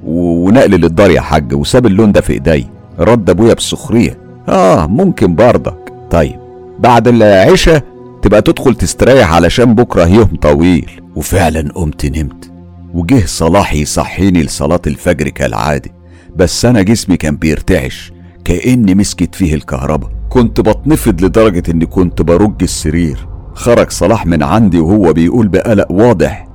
ونقل 0.06 0.70
للدار 0.70 1.10
يا 1.10 1.20
حاج 1.20 1.54
وساب 1.54 1.86
اللون 1.86 2.12
ده 2.12 2.20
في 2.20 2.32
إيدي. 2.32 2.66
رد 2.98 3.30
أبويا 3.30 3.54
بسخرية. 3.54 4.18
آه 4.48 4.86
ممكن 4.86 5.34
برضك 5.34 5.92
طيب 6.10 6.36
بعد 6.78 7.08
العشاء 7.08 7.82
تبقى 8.22 8.42
تدخل 8.42 8.74
تستريح 8.74 9.32
علشان 9.34 9.74
بكرة 9.74 10.06
يوم 10.06 10.36
طويل. 10.42 10.90
وفعلا 11.16 11.72
قمت 11.74 12.06
نمت. 12.06 12.50
وجه 12.94 13.26
صلاح 13.26 13.74
يصحيني 13.74 14.42
لصلاة 14.42 14.82
الفجر 14.86 15.28
كالعادة. 15.28 15.90
بس 16.36 16.64
أنا 16.64 16.82
جسمي 16.82 17.16
كان 17.16 17.36
بيرتعش. 17.36 18.12
كأن 18.44 18.96
مسكت 18.96 19.34
فيه 19.34 19.54
الكهرباء. 19.54 20.10
كنت 20.28 20.60
بتنفض 20.60 21.24
لدرجة 21.24 21.62
إني 21.70 21.86
كنت 21.86 22.22
برج 22.22 22.62
السرير. 22.62 23.28
خرج 23.54 23.90
صلاح 23.90 24.26
من 24.26 24.42
عندي 24.42 24.80
وهو 24.80 25.12
بيقول 25.12 25.48
بقلق 25.48 25.92
واضح. 25.92 26.48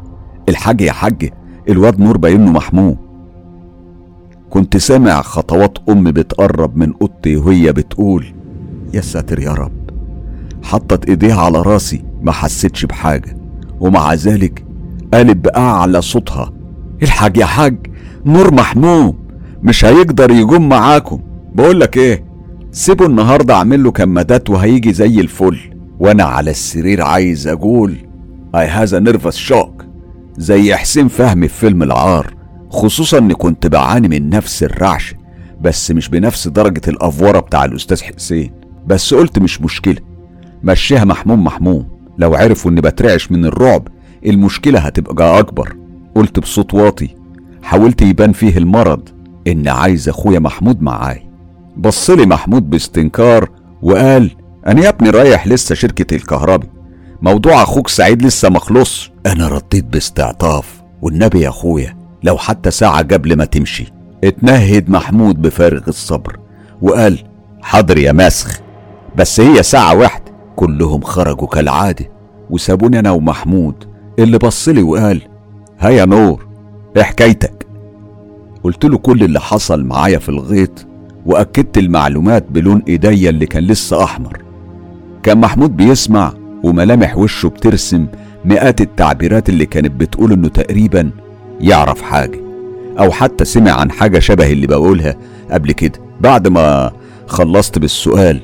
الحاج 0.49 0.81
يا 0.81 0.91
حاج 0.91 1.29
الواد 1.69 1.99
نور 1.99 2.17
باينه 2.17 2.51
محمود. 2.51 2.97
كنت 4.49 4.77
سامع 4.77 5.21
خطوات 5.21 5.77
أمي 5.89 6.11
بتقرب 6.11 6.77
من 6.77 6.93
أوضتي 7.01 7.35
وهي 7.35 7.73
بتقول 7.73 8.33
يا 8.93 9.01
ساتر 9.01 9.39
يا 9.39 9.53
رب 9.53 9.71
حطت 10.63 11.09
إيديها 11.09 11.41
على 11.41 11.61
راسي 11.61 12.03
ما 12.21 12.31
حسيتش 12.31 12.85
بحاجة. 12.85 13.37
ومع 13.79 14.13
ذلك 14.13 14.65
قالت 15.13 15.37
بأعلى 15.37 16.01
صوتها 16.01 16.53
الحاج 17.03 17.37
يا 17.37 17.45
حاج 17.45 17.87
نور 18.25 18.53
محمود 18.53 19.15
مش 19.63 19.85
هيقدر 19.85 20.31
يقوم 20.31 20.69
معاكم. 20.69 21.19
بقول 21.53 21.79
لك 21.79 21.97
إيه؟ 21.97 22.23
سيبه 22.71 23.05
النهارده 23.05 23.53
اعمل 23.53 23.83
له 23.83 23.91
كمادات 23.91 24.49
وهيجي 24.49 24.93
زي 24.93 25.19
الفل. 25.19 25.59
وأنا 25.99 26.23
على 26.23 26.51
السرير 26.51 27.01
عايز 27.01 27.47
أقول 27.47 27.95
I 28.55 28.67
have 28.67 28.99
a 28.99 29.04
nervous 29.04 29.35
shock 29.35 29.85
زي 30.37 30.75
حسين 30.75 31.07
فهمي 31.07 31.47
في 31.47 31.59
فيلم 31.59 31.83
العار 31.83 32.33
خصوصا 32.69 33.17
اني 33.17 33.33
كنت 33.33 33.67
بعاني 33.67 34.07
من 34.07 34.29
نفس 34.29 34.63
الرعش 34.63 35.15
بس 35.61 35.91
مش 35.91 36.09
بنفس 36.09 36.47
درجة 36.47 36.81
الأفورة 36.87 37.39
بتاع 37.39 37.65
الأستاذ 37.65 38.03
حسين. 38.03 38.51
بس 38.87 39.13
قلت 39.13 39.39
مش 39.39 39.61
مشكلة. 39.61 39.97
مشيها 40.63 41.05
محموم 41.05 41.43
محموم. 41.43 41.87
لو 42.17 42.35
عرفوا 42.35 42.71
اني 42.71 42.81
بترعش 42.81 43.31
من 43.31 43.45
الرعب 43.45 43.87
المشكلة 44.25 44.79
هتبقى 44.79 45.39
أكبر. 45.39 45.75
قلت 46.15 46.39
بصوت 46.39 46.73
واطي. 46.73 47.09
حاولت 47.63 48.01
يبان 48.01 48.31
فيه 48.31 48.57
المرض 48.57 49.09
إن 49.47 49.67
عايز 49.67 50.09
أخويا 50.09 50.39
محمود 50.39 50.81
معاي. 50.81 51.28
بصلي 51.79 52.25
محمود 52.25 52.69
باستنكار 52.69 53.49
وقال 53.81 54.31
أنا 54.67 54.81
يا 54.81 54.89
ابني 54.89 55.09
رايح 55.09 55.47
لسه 55.47 55.75
شركة 55.75 56.15
الكهربي 56.15 56.67
موضوع 57.21 57.63
أخوك 57.63 57.87
سعيد 57.87 58.21
لسه 58.21 58.49
مخلص 58.49 59.09
أنا 59.25 59.47
رديت 59.47 59.85
باستعطاف 59.85 60.81
والنبي 61.01 61.41
يا 61.41 61.49
أخويا 61.49 61.97
لو 62.23 62.37
حتى 62.37 62.71
ساعة 62.71 63.01
قبل 63.01 63.35
ما 63.37 63.45
تمشي. 63.45 63.85
اتنهد 64.23 64.89
محمود 64.89 65.41
بفارغ 65.41 65.81
الصبر 65.87 66.39
وقال 66.81 67.17
حاضر 67.61 67.97
يا 67.97 68.11
مسخ 68.11 68.59
بس 69.15 69.39
هي 69.39 69.63
ساعة 69.63 69.95
واحدة. 69.97 70.31
كلهم 70.55 71.01
خرجوا 71.01 71.47
كالعادة. 71.47 72.05
وسابوني 72.49 72.99
أنا 72.99 73.11
ومحمود 73.11 73.75
اللي 74.19 74.37
بصلي 74.37 74.83
وقال 74.83 75.21
هيا 75.79 76.05
نور 76.05 76.47
إيه 76.97 77.03
حكايتك 77.03 77.67
قلت 78.63 78.85
له 78.85 78.97
كل 78.97 79.23
اللي 79.23 79.39
حصل 79.39 79.83
معايا 79.83 80.19
في 80.19 80.29
الغيط 80.29 80.87
وأكدت 81.25 81.77
المعلومات 81.77 82.45
بلون 82.49 82.83
إيديا 82.87 83.29
اللي 83.29 83.45
كان 83.45 83.63
لسه 83.63 84.03
أحمر. 84.03 84.37
كان 85.23 85.37
محمود 85.37 85.77
بيسمع 85.77 86.33
وملامح 86.63 87.17
وشه 87.17 87.49
بترسم 87.49 88.07
مئات 88.45 88.81
التعبيرات 88.81 89.49
اللي 89.49 89.65
كانت 89.65 89.91
بتقول 89.91 90.31
إنه 90.33 90.47
تقريبا 90.47 91.11
يعرف 91.61 92.01
حاجة 92.01 92.39
أو 92.99 93.11
حتى 93.11 93.45
سمع 93.45 93.71
عن 93.71 93.91
حاجة 93.91 94.19
شبه 94.19 94.51
اللي 94.51 94.67
بقولها 94.67 95.15
قبل 95.51 95.71
كده. 95.71 95.99
بعد 96.21 96.47
ما 96.47 96.91
خلصت 97.27 97.79
بالسؤال 97.79 98.39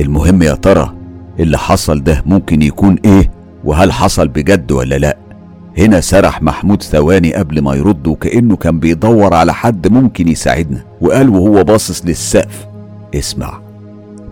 المهم 0.00 0.42
يا 0.42 0.54
ترى 0.54 0.94
اللي 1.40 1.58
حصل 1.58 2.02
ده 2.02 2.22
ممكن 2.26 2.62
يكون 2.62 2.96
إيه؟ 3.04 3.30
وهل 3.64 3.92
حصل 3.92 4.28
بجد 4.28 4.72
ولا 4.72 4.98
لأ؟ 4.98 5.16
هنا 5.78 6.00
سرح 6.00 6.42
محمود 6.42 6.82
ثواني 6.82 7.34
قبل 7.34 7.62
ما 7.62 7.74
يرد 7.74 8.06
وكأنه 8.06 8.56
كان 8.56 8.80
بيدور 8.80 9.34
على 9.34 9.54
حد 9.54 9.88
ممكن 9.88 10.28
يساعدنا. 10.28 10.84
وقال 11.00 11.28
وهو 11.28 11.64
باصص 11.64 12.06
للسقف 12.06 12.66
اسمع 13.14 13.60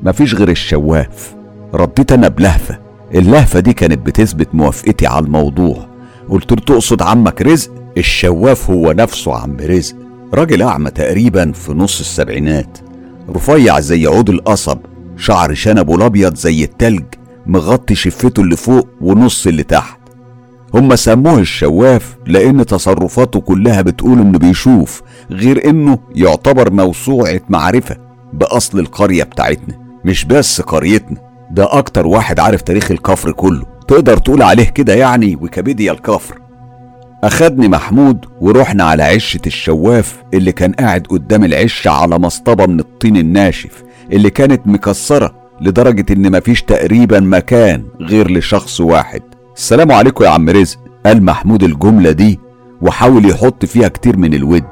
مفيش 0.02 0.34
غير 0.34 0.48
الشواف. 0.48 1.34
رديت 1.74 2.12
أنا 2.12 2.28
بلهفة. 2.28 2.78
اللهفة 3.14 3.60
دي 3.60 3.72
كانت 3.72 4.06
بتثبت 4.06 4.54
موافقتي 4.54 5.06
على 5.06 5.24
الموضوع. 5.24 5.86
قلت 6.28 6.52
له 6.52 6.58
تقصد 6.58 7.02
عمك 7.02 7.42
رزق؟ 7.42 7.70
الشواف 7.98 8.70
هو 8.70 8.92
نفسه 8.92 9.34
عم 9.34 9.56
رزق. 9.60 9.96
راجل 10.34 10.62
أعمى 10.62 10.90
تقريبا 10.90 11.52
في 11.52 11.72
نص 11.72 12.00
السبعينات. 12.00 12.78
رفيع 13.34 13.80
زي 13.80 14.06
عود 14.06 14.30
القصب 14.30 14.78
شعر 15.16 15.54
شنبه 15.54 15.94
الأبيض 15.94 16.36
زي 16.36 16.64
التلج 16.64 17.04
مغطي 17.46 17.94
شفته 17.94 18.40
اللي 18.40 18.56
فوق 18.56 18.88
ونص 19.00 19.46
اللي 19.46 19.62
تحت. 19.62 20.01
هم 20.74 20.96
سموه 20.96 21.38
الشواف 21.38 22.16
لأن 22.26 22.66
تصرفاته 22.66 23.40
كلها 23.40 23.82
بتقول 23.82 24.20
إنه 24.20 24.38
بيشوف 24.38 25.02
غير 25.30 25.70
إنه 25.70 25.98
يعتبر 26.14 26.72
موسوعة 26.72 27.40
معرفة 27.48 27.96
بأصل 28.32 28.78
القرية 28.78 29.22
بتاعتنا 29.24 29.82
مش 30.04 30.24
بس 30.24 30.60
قريتنا. 30.60 31.16
ده 31.50 31.78
أكتر 31.78 32.06
واحد 32.06 32.40
عارف 32.40 32.62
تاريخ 32.62 32.90
الكفر 32.90 33.32
كله. 33.32 33.62
تقدر 33.88 34.16
تقول 34.16 34.42
عليه 34.42 34.64
كده 34.64 34.94
يعني 34.94 35.36
ويكيبيديا 35.40 35.92
الكفر. 35.92 36.38
أخدني 37.24 37.68
محمود 37.68 38.24
ورحنا 38.40 38.84
على 38.84 39.02
عشة 39.02 39.40
الشواف 39.46 40.22
اللي 40.34 40.52
كان 40.52 40.72
قاعد 40.72 41.06
قدام 41.06 41.44
العشة 41.44 41.90
على 41.90 42.18
مصطبة 42.18 42.66
من 42.66 42.80
الطين 42.80 43.16
الناشف 43.16 43.82
اللي 44.12 44.30
كانت 44.30 44.66
مكسرة 44.66 45.34
لدرجة 45.60 46.12
إن 46.12 46.32
مفيش 46.36 46.62
تقريبا 46.62 47.20
مكان 47.20 47.84
غير 48.00 48.30
لشخص 48.30 48.80
واحد. 48.80 49.22
السلام 49.56 49.92
عليكم 49.92 50.24
يا 50.24 50.28
عم 50.28 50.50
رزق. 50.50 50.78
قال 51.06 51.22
محمود 51.24 51.62
الجملة 51.62 52.10
دي 52.10 52.40
وحاول 52.82 53.30
يحط 53.30 53.64
فيها 53.64 53.88
كتير 53.88 54.16
من 54.16 54.34
الود. 54.34 54.64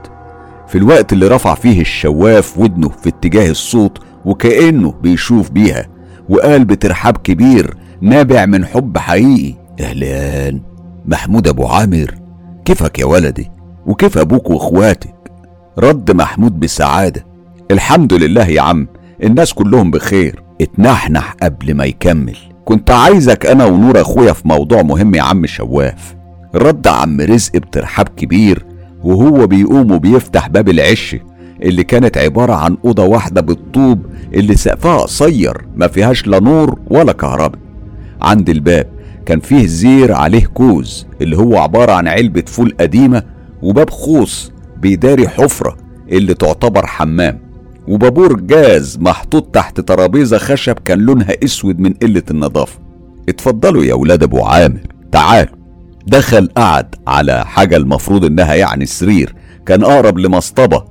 في 0.69 0.79
الوقت 0.79 1.13
اللي 1.13 1.29
رفع 1.29 1.55
فيه 1.55 1.81
الشواف 1.81 2.59
ودنه 2.59 2.89
في 2.89 3.09
اتجاه 3.09 3.51
الصوت 3.51 3.99
وكأنه 4.25 4.95
بيشوف 5.03 5.51
بيها 5.51 5.87
وقال 6.29 6.65
بترحاب 6.65 7.17
كبير 7.17 7.77
نابع 8.01 8.47
من 8.47 8.67
حب 8.67 8.99
حقيقي. 8.99 9.55
إهلان 9.81 10.61
محمود 11.07 11.49
أبو 11.49 11.67
عامر 11.67 12.15
كيفك 12.65 12.99
يا 12.99 13.05
ولدي؟ 13.05 13.51
وكيف 13.87 14.19
أبوك 14.19 14.51
وإخواتك؟ 14.51 15.15
رد 15.79 16.11
محمود 16.11 16.61
بسعادة. 16.61 17.27
الحمد 17.71 18.13
لله 18.13 18.47
يا 18.47 18.61
عم 18.61 18.89
الناس 19.23 19.53
كلهم 19.53 19.91
بخير. 19.91 20.43
اتنحنح 20.61 21.37
قبل 21.43 21.75
ما 21.75 21.85
يكمل. 21.85 22.37
كنت 22.65 22.91
عايزك 22.91 23.47
أنا 23.47 23.65
ونور 23.65 24.01
أخويا 24.01 24.33
في 24.33 24.49
موضوع 24.49 24.83
مهم 24.83 25.15
يا 25.15 25.23
عم 25.23 25.47
شواف. 25.47 26.15
رد 26.55 26.87
عم 26.87 27.21
رزق 27.21 27.53
بترحاب 27.57 28.09
كبير 28.09 28.67
وهو 29.05 29.47
بيقوم 29.47 29.93
وبيفتح 29.93 30.49
باب 30.49 30.69
العشة 30.69 31.17
اللي 31.63 31.85
كانت 31.85 32.19
عبارة 32.19 32.53
عن 32.53 32.77
أوضة 32.85 33.05
واحدة 33.05 33.41
بالطوب 33.41 34.07
الني 34.35 34.57
سقفها 34.57 34.99
قصير 34.99 35.65
ما 35.77 35.89
فيهاش 35.89 36.27
لا 36.27 36.41
نور 36.41 36.79
ولا 36.91 37.13
كهرباء. 37.13 37.59
عند 38.23 38.51
الباب 38.51 38.87
كان 39.27 39.41
فيه 39.41 39.67
زير 39.67 40.13
عليه 40.13 40.47
كوز 40.47 41.07
اللي 41.21 41.37
هو 41.37 41.59
عبارة 41.59 41.93
عن 41.93 42.09
علبة 42.09 42.43
فول 42.47 42.75
قديمة 42.81 43.23
وباب 43.63 43.91
خوص 43.91 44.53
بيداري 44.81 45.29
حفرة 45.29 45.77
اللي 46.13 46.35
تعتبر 46.35 46.87
حمام. 46.87 47.39
وبابور 47.91 48.41
جاز 48.41 48.99
محطوط 49.01 49.55
تحت 49.55 49.81
ترابيزة 49.81 50.39
خشب 50.39 50.75
كان 50.85 50.99
لونها 50.99 51.45
أسود 51.45 51.81
من 51.81 51.93
قلة 51.93 52.23
النظافة. 52.31 52.79
اتفضلوا 53.29 53.85
يا 53.85 53.95
ولاد 53.95 54.23
أبو 54.23 54.45
عامر 54.45 54.81
تعالوا. 55.13 55.57
دخل 56.07 56.49
قعد 56.57 56.95
على 57.07 57.47
حاجة 57.47 57.77
المفروض 57.77 58.25
إنها 58.25 58.55
يعني 58.55 58.87
سرير 58.87 59.35
كان 59.67 59.83
أقرب 59.83 60.19
لمصطبة 60.19 60.85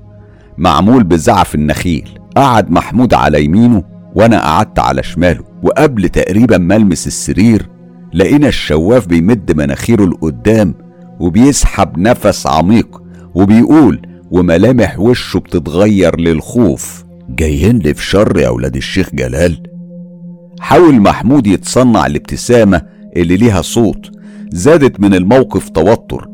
معمول 0.57 1.03
بزعف 1.03 1.55
النخيل. 1.55 2.09
قعد 2.35 2.71
محمود 2.71 3.13
على 3.13 3.43
يمينه 3.43 3.83
وأنا 4.15 4.39
قعدت 4.39 4.79
على 4.79 5.03
شماله. 5.03 5.43
وقبل 5.63 6.09
تقريبا 6.09 6.57
ملمس 6.57 7.07
السرير 7.07 7.69
لقينا 8.13 8.47
الشواف 8.47 9.07
بيمد 9.07 9.57
مناخيره 9.57 10.05
لقدام 10.05 10.75
وبيسحب 11.19 11.99
نفس 11.99 12.47
عميق 12.47 13.01
وبيقول 13.35 14.01
وملامح 14.31 14.99
وشه 14.99 15.39
بتتغير 15.39 16.19
للخوف. 16.19 17.05
جايين 17.29 17.77
لي 17.79 17.93
في 17.93 18.03
شر 18.05 18.39
يا 18.39 18.49
ولاد 18.49 18.75
الشيخ 18.75 19.09
جلال. 19.13 19.63
حاول 20.59 20.99
محمود 21.01 21.47
يتصنع 21.47 22.05
الابتسامة 22.05 22.81
اللي 23.17 23.37
ليها 23.37 23.61
صوت. 23.61 24.11
زادت 24.51 24.99
من 24.99 25.13
الموقف 25.13 25.69
توتر. 25.69 26.27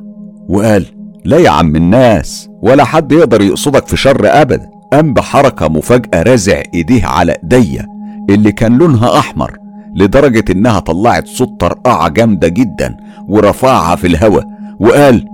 وقال 0.49 0.85
لا 1.25 1.37
يا 1.37 1.49
عم 1.49 1.75
الناس 1.75 2.49
ولا 2.61 2.83
حد 2.83 3.11
يقدر 3.11 3.41
يقصدك 3.41 3.87
في 3.87 3.97
شر 3.97 4.41
ابدا 4.41 4.69
قام 4.93 5.13
بحركة 5.13 5.67
مفاجأة 5.67 6.23
رازع 6.23 6.61
إيديه 6.73 7.05
على 7.05 7.35
إيديا 7.43 7.87
اللي 8.29 8.51
كان 8.51 8.77
لونها 8.77 9.19
أحمر 9.19 9.57
لدرجة 9.95 10.43
إنها 10.51 10.79
طلعت 10.79 11.27
صوت 11.27 11.59
طرقعة 11.59 12.09
جامدة 12.09 12.47
جدا 12.47 12.97
ورفعها 13.27 13.95
في 13.95 14.07
الهوا. 14.07 14.41
وقال 14.79 15.25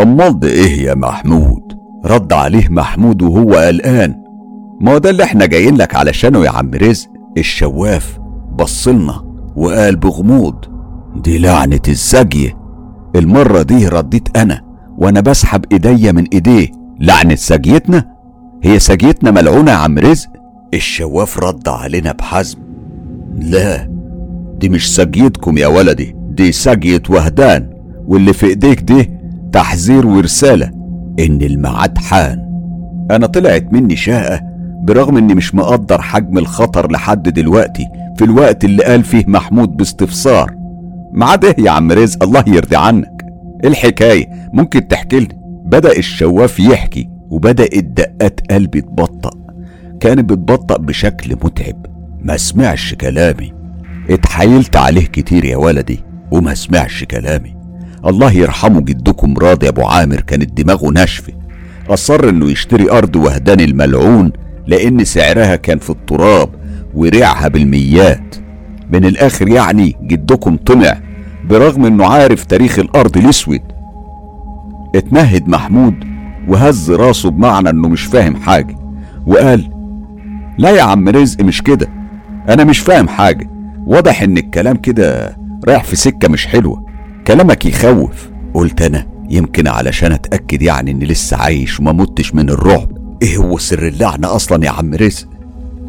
أمال 0.00 0.40
ده 0.40 0.48
إيه 0.48 0.82
يا 0.84 0.94
محمود؟ 0.94 1.62
رد 2.04 2.32
عليه 2.32 2.68
محمود 2.68 3.22
وهو 3.22 3.54
قلقان. 3.54 4.14
ما 4.80 4.98
ده 4.98 5.10
اللي 5.10 5.24
إحنا 5.24 5.46
جايين 5.46 5.76
لك 5.76 5.94
علشانه 5.94 6.44
يا 6.44 6.50
عم 6.50 6.70
رزق 6.74 7.08
الشواف. 7.38 8.18
بصلنا 8.58 9.24
وقال 9.56 9.96
بغموض 9.96 10.64
دي 11.16 11.38
لعنة 11.38 11.80
السجية 11.88 12.58
المرة 13.16 13.62
دي 13.62 13.88
رديت 13.88 14.36
أنا 14.36 14.60
وأنا 14.98 15.20
بسحب 15.20 15.64
إيديا 15.72 16.12
من 16.12 16.24
إيديه. 16.32 16.68
لعنة 17.00 17.34
سجيتنا 17.34 18.12
هي 18.62 18.78
سجيتنا 18.78 19.30
ملعونة 19.30 19.70
يا 19.70 19.76
عم 19.76 19.98
رزق؟ 19.98 20.28
الشواف 20.74 21.38
رد 21.38 21.68
علينا 21.68 22.12
بحزم. 22.12 22.58
لا 23.38 23.90
دي 24.58 24.68
مش 24.68 24.94
سجيتكم 24.94 25.58
يا 25.58 25.66
ولدي 25.66 26.16
دي 26.30 26.52
سجية 26.52 27.02
وهدان. 27.10 27.70
واللي 28.06 28.32
في 28.32 28.46
إيديك 28.46 28.80
دي 28.80 29.10
تحذير 29.52 30.06
ورسالة. 30.06 30.81
إن 31.18 31.42
الميعاد 31.42 31.98
حان. 31.98 32.52
أنا 33.10 33.26
طلعت 33.26 33.72
مني 33.72 33.96
شقة 33.96 34.40
برغم 34.82 35.16
إني 35.16 35.34
مش 35.34 35.54
مقدر 35.54 36.02
حجم 36.02 36.38
الخطر 36.38 36.92
لحد 36.92 37.28
دلوقتي 37.28 37.86
في 38.18 38.24
الوقت 38.24 38.64
اللي 38.64 38.84
قال 38.84 39.04
فيه 39.04 39.24
محمود 39.26 39.76
باستفسار. 39.76 40.54
ميعاد 41.12 41.44
إيه 41.44 41.64
يا 41.64 41.70
عم 41.70 41.92
رزق 41.92 42.22
الله 42.22 42.44
يرضي 42.46 42.76
عنك. 42.76 43.26
إيه 43.64 43.70
الحكاية 43.70 44.48
ممكن 44.52 44.88
تحكي 44.88 45.20
لي 45.20 45.28
بدأ 45.64 45.98
الشواف 45.98 46.60
يحكي 46.60 47.08
وبدأت 47.30 47.84
دقات 47.84 48.40
قلبي 48.50 48.80
تبطأ. 48.80 49.30
كانت 50.00 50.30
بتبطأ 50.32 50.76
بشكل 50.76 51.36
متعب. 51.44 51.86
ما 52.20 52.36
سمعش 52.36 52.94
كلامي. 52.94 53.52
اتحايلت 54.10 54.76
عليه 54.76 55.06
كتير 55.06 55.44
يا 55.44 55.56
ولدي 55.56 56.00
وما 56.30 56.54
سمعش 56.54 57.04
كلامي. 57.04 57.61
الله 58.06 58.32
يرحمه 58.32 58.80
جدكم 58.80 59.38
راضي 59.38 59.68
أبو 59.68 59.82
عامر 59.82 60.20
كانت 60.20 60.60
دماغه 60.62 60.88
ناشفة. 60.90 61.32
أصر 61.90 62.28
إنه 62.28 62.50
يشتري 62.50 62.90
أرض 62.90 63.16
وهدان 63.16 63.60
الملعون 63.60 64.32
لأن 64.66 65.04
سعرها 65.04 65.56
كان 65.56 65.78
في 65.78 65.90
التراب 65.90 66.48
وريعها 66.94 67.48
بالميات. 67.48 68.36
من 68.90 69.04
الآخر 69.04 69.48
يعني 69.48 69.96
جدكم 70.02 70.56
طمع 70.56 70.96
برغم 71.48 71.86
إنه 71.86 72.06
عارف 72.06 72.44
تاريخ 72.44 72.78
الأرض 72.78 73.16
الأسود. 73.16 73.60
اتنهد 74.94 75.48
محمود 75.48 75.94
وهز 76.48 76.90
راسه 76.90 77.30
بمعنى 77.30 77.70
إنه 77.70 77.88
مش 77.88 78.02
فاهم 78.02 78.36
حاجة. 78.36 78.76
وقال 79.26 79.70
لا 80.58 80.70
يا 80.70 80.82
عم 80.82 81.08
رزق 81.08 81.40
مش 81.40 81.62
كده. 81.62 81.88
أنا 82.48 82.64
مش 82.64 82.78
فاهم 82.78 83.08
حاجة. 83.08 83.50
واضح 83.86 84.22
إن 84.22 84.38
الكلام 84.38 84.76
كده 84.76 85.36
رايح 85.68 85.84
في 85.84 85.96
سكة 85.96 86.28
مش 86.28 86.46
حلوة. 86.46 86.91
كلامك 87.26 87.66
يخوف. 87.66 88.30
قلت 88.54 88.82
أنا 88.82 89.06
يمكن 89.30 89.68
علشان 89.68 90.12
أتأكد 90.12 90.62
يعني 90.62 90.90
إني 90.90 91.04
لسه 91.04 91.36
عايش 91.36 91.80
وما 91.80 91.92
متش 91.92 92.34
من 92.34 92.50
الرعب. 92.50 93.18
إيه 93.22 93.36
هو 93.36 93.58
سر 93.58 93.86
اللعنة 93.88 94.34
أصلا 94.36 94.64
يا 94.64 94.70
عم 94.70 94.94
رزق 94.94 95.28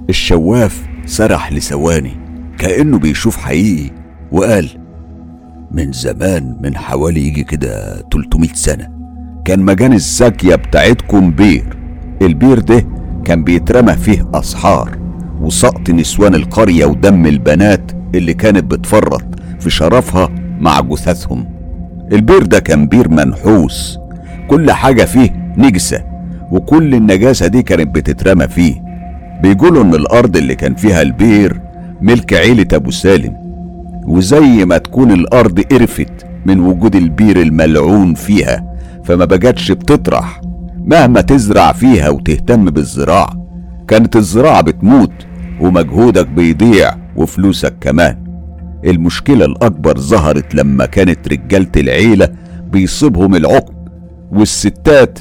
الشواف 0.09 0.81
سرح 1.05 1.51
لثواني 1.53 2.11
كأنه 2.57 2.97
بيشوف 2.99 3.37
حقيقي 3.37 3.91
وقال 4.31 4.69
من 5.71 5.91
زمان 5.91 6.57
من 6.63 6.77
حوالي 6.77 7.27
يجي 7.27 7.43
كده 7.43 8.01
300 8.13 8.49
سنة 8.53 8.89
كان 9.45 9.59
مكان 9.59 9.93
الساقية 9.93 10.55
بتاعتكم 10.55 11.31
بير. 11.31 11.77
البير 12.21 12.59
ده 12.59 12.85
كان 13.25 13.43
بيترمى 13.43 13.93
فيه 13.93 14.29
أسحار 14.33 14.97
وسقط 15.41 15.89
نسوان 15.89 16.35
القرية 16.35 16.85
ودم 16.85 17.25
البنات 17.25 17.91
اللي 18.15 18.33
كانت 18.33 18.63
بتفرط 18.63 19.23
في 19.59 19.69
شرفها 19.69 20.29
مع 20.59 20.79
جثثهم. 20.81 21.45
البير 22.11 22.43
ده 22.43 22.59
كان 22.59 22.87
بير 22.87 23.09
منحوس. 23.09 23.99
كل 24.47 24.71
حاجة 24.71 25.03
فيه 25.03 25.53
نجسة 25.57 26.03
وكل 26.51 26.95
النجاسة 26.95 27.47
دي 27.47 27.63
كانت 27.63 27.95
بتترمى 27.95 28.47
فيه. 28.47 28.83
بيقولوا 29.41 29.83
إن 29.83 29.93
الأرض 29.93 30.37
اللي 30.37 30.55
كان 30.55 30.75
فيها 30.75 31.01
البير 31.01 31.61
ملك 32.01 32.33
عيلة 32.33 32.67
أبو 32.73 32.91
سالم. 32.91 33.35
وزي 34.07 34.65
ما 34.65 34.77
تكون 34.77 35.11
الأرض 35.11 35.59
قرفت 35.59 36.25
من 36.45 36.59
وجود 36.59 36.95
البير 36.95 37.41
الملعون 37.41 38.13
فيها 38.13 38.75
فما 39.03 39.25
بقتش 39.25 39.71
بتطرح. 39.71 40.41
مهما 40.85 41.21
تزرع 41.21 41.71
فيها 41.71 42.09
وتهتم 42.09 42.65
بالزراعة 42.65 43.47
كانت 43.87 44.15
الزراعة 44.15 44.61
بتموت 44.61 45.11
ومجهودك 45.61 46.27
بيضيع 46.27 46.91
وفلوسك 47.15 47.73
كمان. 47.81 48.22
المشكلة 48.85 49.45
الأكبر 49.45 49.97
ظهرت 49.97 50.55
لما 50.55 50.85
كانت 50.85 51.27
رجالة 51.27 51.71
العيلة 51.77 52.29
بيصيبهم 52.71 53.35
العقم 53.35 53.73
والستات 54.31 55.19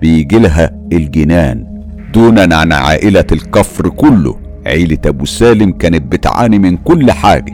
بيجيلها 0.00 0.70
الجنان. 0.92 1.66
دونا 2.14 2.56
عن 2.56 2.72
عائلة 2.72 3.24
الكفر 3.32 3.88
كله 3.88 4.36
عيلة 4.66 4.98
أبو 5.06 5.24
سالم 5.24 5.70
كانت 5.70 6.12
بتعاني 6.12 6.58
من 6.58 6.76
كل 6.76 7.12
حاجة. 7.12 7.52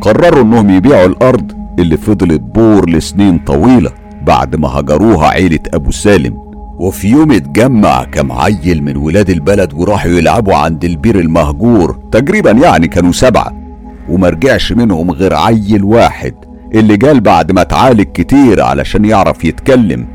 قرروا 0.00 0.42
إنهم 0.42 0.70
يبيعوا 0.70 1.06
الأرض 1.06 1.52
اللي 1.78 1.96
فضلت 1.96 2.40
بور 2.40 2.90
لسنين 2.90 3.38
طويلة 3.38 3.90
بعد 4.26 4.56
ما 4.56 4.68
هجروها 4.68 5.28
عيلة 5.28 5.58
أبو 5.74 5.90
سالم. 5.90 6.34
وفي 6.78 7.08
يوم 7.08 7.32
اتجمع 7.32 8.04
كم 8.04 8.32
عيل 8.32 8.82
من 8.82 8.96
ولاد 8.96 9.30
البلد 9.30 9.74
وراحوا 9.74 10.10
يلعبوا 10.10 10.54
عند 10.54 10.84
البير 10.84 11.20
المهجور. 11.20 12.00
تقريبا 12.12 12.50
يعني 12.50 12.88
كانوا 12.88 13.12
سبعة. 13.12 13.65
ومرجعش 14.08 14.72
منهم 14.72 15.10
غير 15.10 15.34
عيل 15.34 15.84
واحد 15.84 16.34
اللي 16.74 16.96
جال 16.96 17.20
بعد 17.20 17.52
ما 17.52 17.60
اتعالج 17.62 18.02
كتير 18.02 18.62
علشان 18.62 19.04
يعرف 19.04 19.44
يتكلم. 19.44 20.06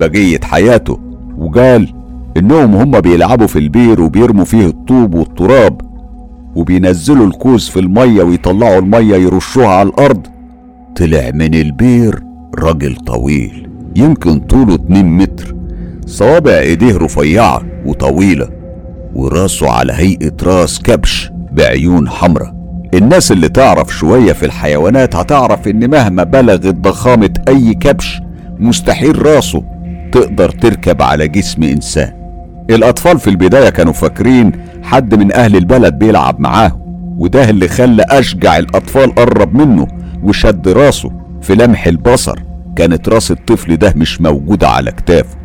بقية 0.00 0.40
حياته 0.42 0.98
وقال 1.38 1.92
إنهم 2.36 2.74
هم 2.74 3.00
بيلعبوا 3.00 3.46
في 3.46 3.58
البير 3.58 4.00
وبيرموا 4.00 4.44
فيه 4.44 4.66
الطوب 4.66 5.14
والتراب 5.14 5.80
وبينزلوا 6.56 7.26
الكوز 7.26 7.68
في 7.68 7.80
المية 7.80 8.22
ويطلعوا 8.22 8.78
المية 8.78 9.16
يرشوها 9.16 9.68
على 9.68 9.88
الأرض. 9.88 10.26
طلع 10.96 11.30
من 11.34 11.54
البير 11.54 12.22
راجل 12.58 12.96
طويل 12.96 13.68
يمكن 13.96 14.38
طوله 14.40 14.74
2 14.74 15.16
متر 15.16 15.54
صوابع 16.06 16.58
إيديه 16.58 16.96
رفيعة 16.96 17.62
وطويلة 17.86 18.48
وراسه 19.14 19.70
على 19.70 19.92
هيئة 19.92 20.32
راس 20.42 20.82
كبش 20.82 21.30
بعيون 21.52 22.08
حمرة 22.08 22.59
الناس 22.94 23.32
اللي 23.32 23.48
تعرف 23.48 23.88
شوية 23.96 24.32
في 24.32 24.46
الحيوانات 24.46 25.16
هتعرف 25.16 25.68
إن 25.68 25.90
مهما 25.90 26.22
بلغت 26.24 26.66
ضخامة 26.74 27.30
أي 27.48 27.74
كبش 27.74 28.20
مستحيل 28.58 29.26
راسه 29.26 29.62
تقدر 30.12 30.50
تركب 30.50 31.02
على 31.02 31.28
جسم 31.28 31.62
إنسان. 31.62 32.12
الأطفال 32.70 33.18
في 33.20 33.30
البداية 33.30 33.68
كانوا 33.70 33.92
فاكرين 33.92 34.52
حد 34.82 35.14
من 35.14 35.32
أهل 35.32 35.56
البلد 35.56 35.94
بيلعب 35.98 36.40
معاه 36.40 36.80
وده 37.18 37.50
اللي 37.50 37.68
خلى 37.68 38.04
أشجع 38.08 38.58
الأطفال 38.58 39.14
قرب 39.14 39.54
منه 39.54 39.86
وشد 40.22 40.68
راسه 40.68 41.10
في 41.42 41.54
لمح 41.54 41.86
البصر. 41.86 42.38
كانت 42.76 43.08
راس 43.08 43.30
الطفل 43.30 43.76
ده 43.76 43.92
مش 43.96 44.20
موجودة 44.20 44.68
على 44.68 44.92
كتافه. 44.92 45.36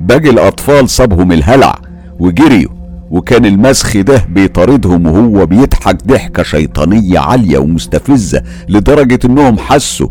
باقي 0.00 0.30
الأطفال 0.30 0.88
صابهم 0.90 1.32
الهلع 1.32 1.74
وجريوا. 2.18 2.81
وكان 3.12 3.46
المسخ 3.46 3.96
ده 3.96 4.24
بيطاردهم 4.28 5.06
وهو 5.06 5.46
بيضحك 5.46 6.06
ضحكة 6.06 6.42
شيطانية 6.42 7.18
عالية 7.18 7.58
ومستفزة 7.58 8.42
لدرجة 8.68 9.18
إنهم 9.24 9.58
حسوا 9.58 10.08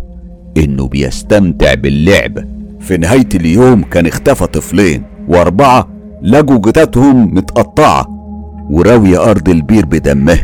إنه 0.57 0.87
بيستمتع 0.87 1.73
باللعبة 1.73 2.45
في 2.79 2.97
نهاية 2.97 3.29
اليوم 3.35 3.83
كان 3.83 4.07
اختفى 4.07 4.47
طفلين 4.47 5.03
وأربعة 5.27 5.87
لقوا 6.21 6.57
جتاتهم 6.57 7.35
متقطعة 7.35 8.07
وراوية 8.69 9.29
أرض 9.31 9.49
البير 9.49 9.85
بدمها 9.85 10.37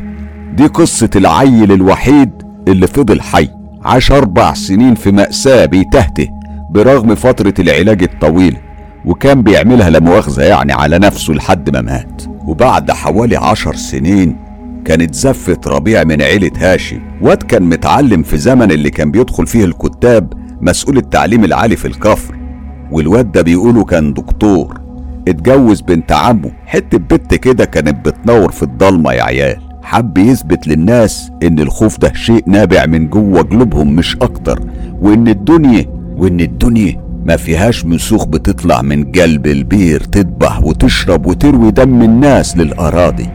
دي 0.55 0.67
قصة 0.67 1.09
العيل 1.15 1.71
الوحيد 1.71 2.29
اللي 2.67 2.87
فضل 2.87 3.21
حي 3.21 3.49
عاش 3.83 4.11
أربع 4.11 4.53
سنين 4.53 4.95
في 4.95 5.11
مأساة 5.11 5.65
بيتهته 5.65 6.27
برغم 6.71 7.15
فترة 7.15 7.53
العلاج 7.59 8.03
الطويلة 8.03 8.57
وكان 9.05 9.41
بيعملها 9.41 9.89
لمؤاخذة 9.89 10.43
يعني 10.43 10.73
على 10.73 10.99
نفسه 10.99 11.33
لحد 11.33 11.69
ما 11.69 11.81
مات. 11.81 12.21
وبعد 12.47 12.91
حوالي 12.91 13.35
عشر 13.35 13.75
سنين 13.75 14.35
كانت 14.85 15.15
زفة 15.15 15.57
ربيع 15.67 16.03
من 16.03 16.21
عيلة 16.21 16.51
هاشم. 16.57 16.99
واد 17.21 17.43
كان 17.43 17.63
متعلم 17.63 18.23
في 18.23 18.37
زمن 18.37 18.71
اللي 18.71 18.89
كان 18.89 19.11
بيدخل 19.11 19.47
فيه 19.47 19.65
الكتاب 19.65 20.33
مسؤول 20.61 20.97
التعليم 20.97 21.43
العالي 21.43 21.75
في 21.75 21.87
الكفر. 21.87 22.35
والواد 22.91 23.31
ده 23.31 23.41
بيقولوا 23.41 23.83
كان 23.83 24.13
دكتور. 24.13 24.81
اتجوز 25.27 25.81
بنت 25.81 26.11
عمه. 26.11 26.51
حتة 26.65 26.97
بنت 26.97 27.35
كده 27.35 27.65
كانت 27.65 28.05
بتنور 28.05 28.51
في 28.51 28.63
الضلمة 28.63 29.13
يا 29.13 29.23
عيال. 29.23 29.57
حب 29.83 30.17
يثبت 30.17 30.67
للناس 30.67 31.31
إن 31.43 31.59
الخوف 31.59 31.99
ده 31.99 32.13
شيء 32.13 32.43
نابع 32.47 32.85
من 32.85 33.09
جوه 33.09 33.41
قلوبهم 33.41 33.95
مش 33.95 34.15
أكتر. 34.15 34.59
وإن 35.01 35.27
الدنيا 35.27 35.85
وإن 36.17 36.39
الدنيا 36.39 37.06
ما 37.27 37.35
فيهاش 37.35 37.85
مسوخ 37.85 38.25
بتطلع 38.25 38.81
من 38.81 39.11
قلب 39.11 39.47
البير 39.47 39.99
تذبح 39.99 40.63
وتشرب 40.63 41.25
وتروي 41.25 41.71
دم 41.71 42.01
الناس 42.01 42.57
للأراضي. 42.57 43.29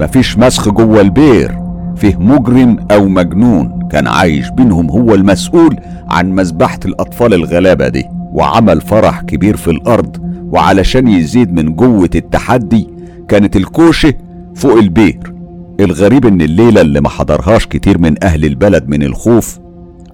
مفيش 0.00 0.38
مسخ 0.38 0.68
جوه 0.68 1.00
البير 1.00 1.58
فيه 1.96 2.16
مجرم 2.16 2.76
أو 2.90 3.08
مجنون. 3.08 3.88
كان 3.92 4.06
عايش 4.06 4.50
بينهم 4.50 4.90
هو 4.90 5.14
المسؤول 5.14 5.76
عن 6.08 6.30
مذبحة 6.32 6.80
الأطفال 6.84 7.34
الغلابة 7.34 7.88
دي 7.88 8.04
وعمل 8.32 8.80
فرح 8.80 9.20
كبير 9.20 9.56
في 9.56 9.70
الأرض. 9.70 10.16
وعلشان 10.52 11.08
يزيد 11.08 11.52
من 11.52 11.74
جوة 11.74 12.10
التحدي 12.14 12.88
كانت 13.28 13.56
الكوشة 13.56 14.14
فوق 14.54 14.78
البير. 14.78 15.32
الغريب 15.80 16.26
إن 16.26 16.40
الليلة 16.40 16.80
اللي 16.80 17.00
ما 17.00 17.08
حضرهاش 17.08 17.66
كتير 17.66 17.98
من 17.98 18.24
أهل 18.24 18.44
البلد 18.44 18.88
من 18.88 19.02
الخوف 19.02 19.58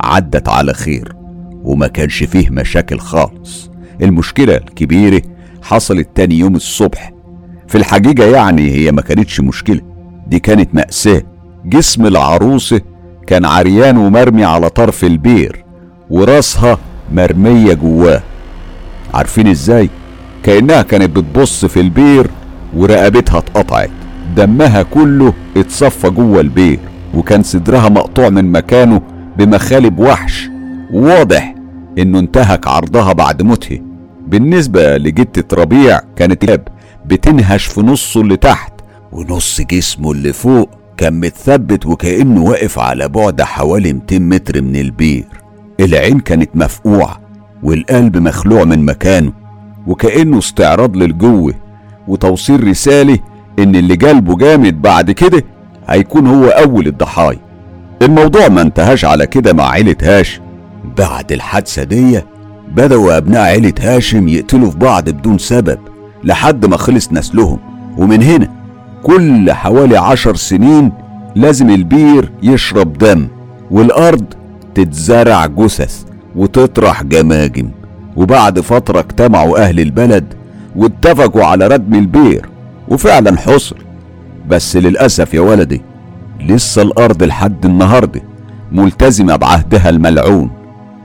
عدت 0.00 0.48
على 0.48 0.74
خير. 0.74 1.21
وما 1.64 1.86
كانش 1.86 2.22
فيه 2.22 2.50
مشاكل 2.50 2.98
خالص. 2.98 3.70
المشكلة 4.02 4.56
الكبيرة 4.56 5.22
حصلت 5.62 6.08
تاني 6.14 6.38
يوم 6.38 6.56
الصبح. 6.56 7.12
في 7.68 7.78
الحقيقة 7.78 8.24
يعني 8.24 8.70
هي 8.70 8.92
ما 8.92 9.02
كانتش 9.02 9.40
مشكلة 9.40 9.80
دي 10.26 10.38
كانت 10.38 10.74
مأساة. 10.74 11.22
جسم 11.64 12.06
العروسة 12.06 12.80
كان 13.26 13.44
عريان 13.44 13.96
ومرمي 13.96 14.44
على 14.44 14.70
طرف 14.70 15.04
البير 15.04 15.64
وراسها 16.10 16.78
مرمية 17.12 17.74
جواه. 17.74 18.22
عارفين 19.14 19.46
إزاي؟ 19.46 19.90
كأنها 20.42 20.82
كانت 20.82 21.16
بتبص 21.16 21.64
في 21.64 21.80
البير 21.80 22.26
ورقبتها 22.76 23.38
اتقطعت. 23.38 23.90
دمها 24.36 24.82
كله 24.82 25.34
اتصفى 25.56 26.10
جوه 26.10 26.40
البير 26.40 26.78
وكان 27.14 27.42
صدرها 27.42 27.88
مقطوع 27.88 28.28
من 28.28 28.52
مكانه 28.52 29.00
بمخالب 29.38 29.98
وحش. 29.98 30.48
واضح 30.92 31.54
إنه 31.98 32.18
انتهك 32.18 32.66
عرضها 32.66 33.12
بعد 33.12 33.42
موته. 33.42 33.80
بالنسبة 34.26 34.96
لجدة 34.96 35.44
ربيع 35.52 36.00
كانت 36.16 36.44
الاب 36.44 36.68
بتنهش 37.06 37.64
في 37.66 37.80
نصه 37.80 38.20
اللي 38.20 38.36
تحت 38.36 38.72
ونص 39.12 39.60
جسمه 39.60 40.12
اللي 40.12 40.32
فوق 40.32 40.70
كان 40.96 41.20
متثبت 41.20 41.86
وكأنه 41.86 42.42
واقف 42.44 42.78
على 42.78 43.08
بعد 43.08 43.42
حوالي 43.42 43.92
200 43.92 44.18
متر 44.18 44.62
من 44.62 44.76
البير. 44.76 45.24
العين 45.80 46.20
كانت 46.20 46.50
مفقوعة 46.54 47.20
والقلب 47.62 48.16
مخلوع 48.16 48.64
من 48.64 48.84
مكانه 48.84 49.32
وكأنه 49.86 50.38
استعراض 50.38 50.96
للجوة. 50.96 51.54
وتوصيل 52.08 52.68
رسالة 52.68 53.18
إن 53.58 53.76
اللي 53.76 53.94
قلبه 53.94 54.36
جامد 54.36 54.82
بعد 54.82 55.10
كده 55.10 55.44
هيكون 55.88 56.26
هو 56.26 56.44
أول 56.44 56.86
الضحايا. 56.86 57.38
الموضوع 58.02 58.48
ما 58.48 58.62
انتهاش 58.62 59.04
على 59.04 59.26
كده 59.26 59.52
مع 59.52 59.70
عيلة 59.70 59.96
هاشم 60.02 60.42
بعد 60.98 61.32
الحادثة 61.32 61.82
دي 61.82 62.20
بدأوا 62.74 63.16
أبناء 63.16 63.40
عيلة 63.42 63.72
هاشم 63.80 64.28
يقتلوا 64.28 64.70
في 64.70 64.78
بعض 64.78 65.10
بدون 65.10 65.38
سبب 65.38 65.78
لحد 66.24 66.66
ما 66.66 66.76
خلص 66.76 67.12
نسلهم. 67.12 67.58
ومن 67.98 68.22
هنا 68.22 68.48
كل 69.02 69.52
حوالي 69.52 69.96
عشر 69.96 70.34
سنين 70.34 70.92
لازم 71.36 71.70
البير 71.70 72.32
يشرب 72.42 72.98
دم 72.98 73.28
والأرض 73.70 74.24
تتزرع 74.74 75.46
جثث 75.46 76.02
وتطرح 76.36 77.02
جماجم. 77.02 77.68
وبعد 78.16 78.60
فترة 78.60 79.00
اجتمعوا 79.00 79.58
أهل 79.58 79.80
البلد 79.80 80.24
واتفقوا 80.76 81.44
على 81.44 81.66
ردم 81.66 81.94
البير 81.94 82.48
وفعلا 82.88 83.36
حصل. 83.38 83.76
بس 84.48 84.76
للأسف 84.76 85.34
يا 85.34 85.40
ولدي 85.40 85.82
لسه 86.40 86.82
الأرض 86.82 87.22
لحد 87.22 87.64
النهاردة 87.66 88.22
ملتزمة 88.72 89.36
بعهدها 89.36 89.88
الملعون. 89.88 90.50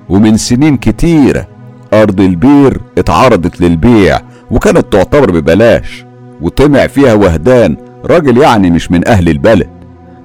ومن 0.10 0.38
سنين 0.38 0.78
كتيرة 0.78 1.48
أرض 1.94 2.22
البير 2.22 2.82
اتعرضت 2.98 3.62
للبيع 3.62 4.20
وكانت 4.52 4.94
تعتبر 4.94 5.32
ببلاش 5.32 6.06
وطمع 6.42 6.88
فيها 6.88 7.14
وهدان 7.14 7.78
راجل 8.06 8.38
يعني 8.38 8.70
مش 8.72 8.92
من 8.92 9.08
أهل 9.08 9.30
البلد. 9.30 9.70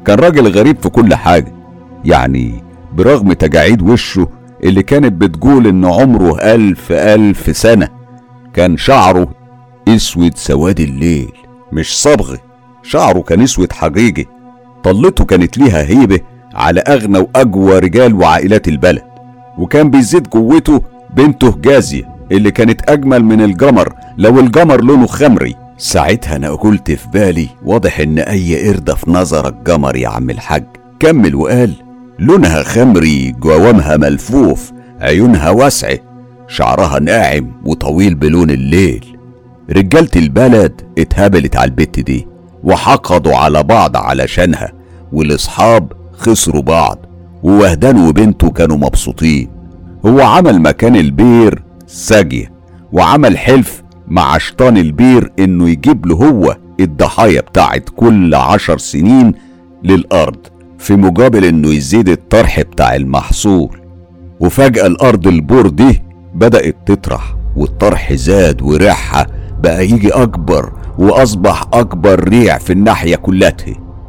كان 0.04 0.18
راجل 0.18 0.48
غريب 0.48 0.76
في 0.82 0.88
كل 0.88 1.14
حاجة 1.14 1.52
يعني 2.04 2.62
برغم 2.92 3.32
تجاعيد 3.32 3.82
وشه 3.82 4.28
اللي 4.64 4.82
كانت 4.82 5.12
بتقول 5.12 5.66
إن 5.66 5.84
عمره 5.84 6.38
ألف 6.38 6.92
ألف 6.92 7.56
سنة 7.56 7.88
كان 8.54 8.76
شعره 8.76 9.28
أسود 9.88 10.36
سواد 10.36 10.80
الليل 10.80 11.32
مش 11.72 12.02
صبغ 12.02 12.36
شعره 12.82 13.20
كان 13.20 13.40
أسود 13.42 13.72
حقيقي. 13.72 14.24
طلته 14.84 15.24
كانت 15.24 15.58
ليها 15.58 15.82
هيبة 15.82 16.20
على 16.54 16.80
أغنى 16.80 17.18
وأقوى 17.18 17.78
رجال 17.78 18.14
وعائلات 18.14 18.68
البلد. 18.68 19.02
وكان 19.58 19.90
بيزيد 19.90 20.26
قوته 20.26 20.82
بنته 21.16 21.58
جازية 21.62 22.08
اللي 22.32 22.50
كانت 22.50 22.90
أجمل 22.90 23.24
من 23.24 23.40
الجمر 23.40 23.92
لو 24.18 24.40
الجمر 24.40 24.80
لونه 24.80 25.06
خمري. 25.06 25.54
ساعتها 25.78 26.36
أنا 26.36 26.50
قلت 26.50 26.90
في 26.90 27.08
بالي 27.08 27.48
واضح 27.64 28.00
إن 28.00 28.18
أي 28.18 28.68
قردة 28.68 28.94
في 28.94 29.10
نظرك 29.10 29.54
جمر 29.66 29.96
يا 29.96 30.08
عم 30.08 30.30
الحاج. 30.30 30.64
كمل 31.00 31.34
وقال 31.34 31.72
لونها 32.18 32.62
خمري 32.62 33.32
جوامها 33.32 33.96
ملفوف 33.96 34.72
عيونها 35.00 35.50
واسعة 35.50 35.98
شعرها 36.48 36.98
ناعم 36.98 37.52
وطويل 37.64 38.14
بلون 38.14 38.50
الليل. 38.50 39.16
رجالة 39.70 40.10
البلد 40.16 40.80
اتهبلت 40.98 41.56
على 41.56 41.64
البت 41.68 42.00
دي 42.00 42.26
وحقدوا 42.64 43.36
على 43.36 43.62
بعض 43.62 43.96
علشانها 43.96 44.72
والأصحاب 45.12 45.92
خسروا 46.12 46.62
بعض. 46.62 47.01
ووهدان 47.42 48.08
وبنته 48.08 48.50
كانوا 48.50 48.76
مبسوطين 48.76 49.48
هو 50.06 50.20
عمل 50.20 50.62
مكان 50.62 50.96
البير 50.96 51.62
ساجية 51.86 52.52
وعمل 52.92 53.38
حلف 53.38 53.82
مع 54.08 54.38
شيطان 54.38 54.76
البير 54.76 55.32
إنه 55.38 55.68
يجيب 55.68 56.06
له 56.06 56.16
هو 56.16 56.56
الضحايا 56.80 57.40
بتاعت 57.40 57.88
كل 57.96 58.34
عشر 58.34 58.78
سنين 58.78 59.32
للأرض 59.84 60.36
في 60.78 60.96
مقابل 60.96 61.44
إنه 61.44 61.68
يزيد 61.68 62.08
الطرح 62.08 62.60
بتاع 62.60 62.94
المحصول. 62.94 63.76
وفجأة 64.40 64.86
الأرض 64.86 65.26
البور 65.26 65.68
دي 65.68 66.02
بدأت 66.34 66.76
تطرح 66.86 67.34
والطرح 67.56 68.12
زاد 68.12 68.62
وريحها 68.62 69.26
بقى 69.62 69.84
يجي 69.88 70.10
أكبر 70.10 70.72
وأصبح 70.98 71.64
أكبر 71.72 72.28
ريع 72.28 72.58
في 72.58 72.72
الناحية 72.72 73.16
كلها. 73.16 73.52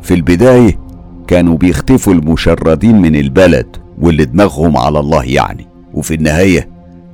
في 0.02 0.14
البداية 0.14 0.80
كانوا 1.28 1.58
بيختفوا 1.58 2.14
المشردين 2.14 3.02
من 3.02 3.16
البلد 3.16 3.66
واللي 4.02 4.26
دماغهم 4.26 4.78
على 4.78 5.00
الله 5.00 5.24
يعني. 5.24 5.68
وفي 5.94 6.14
النهاية 6.14 6.68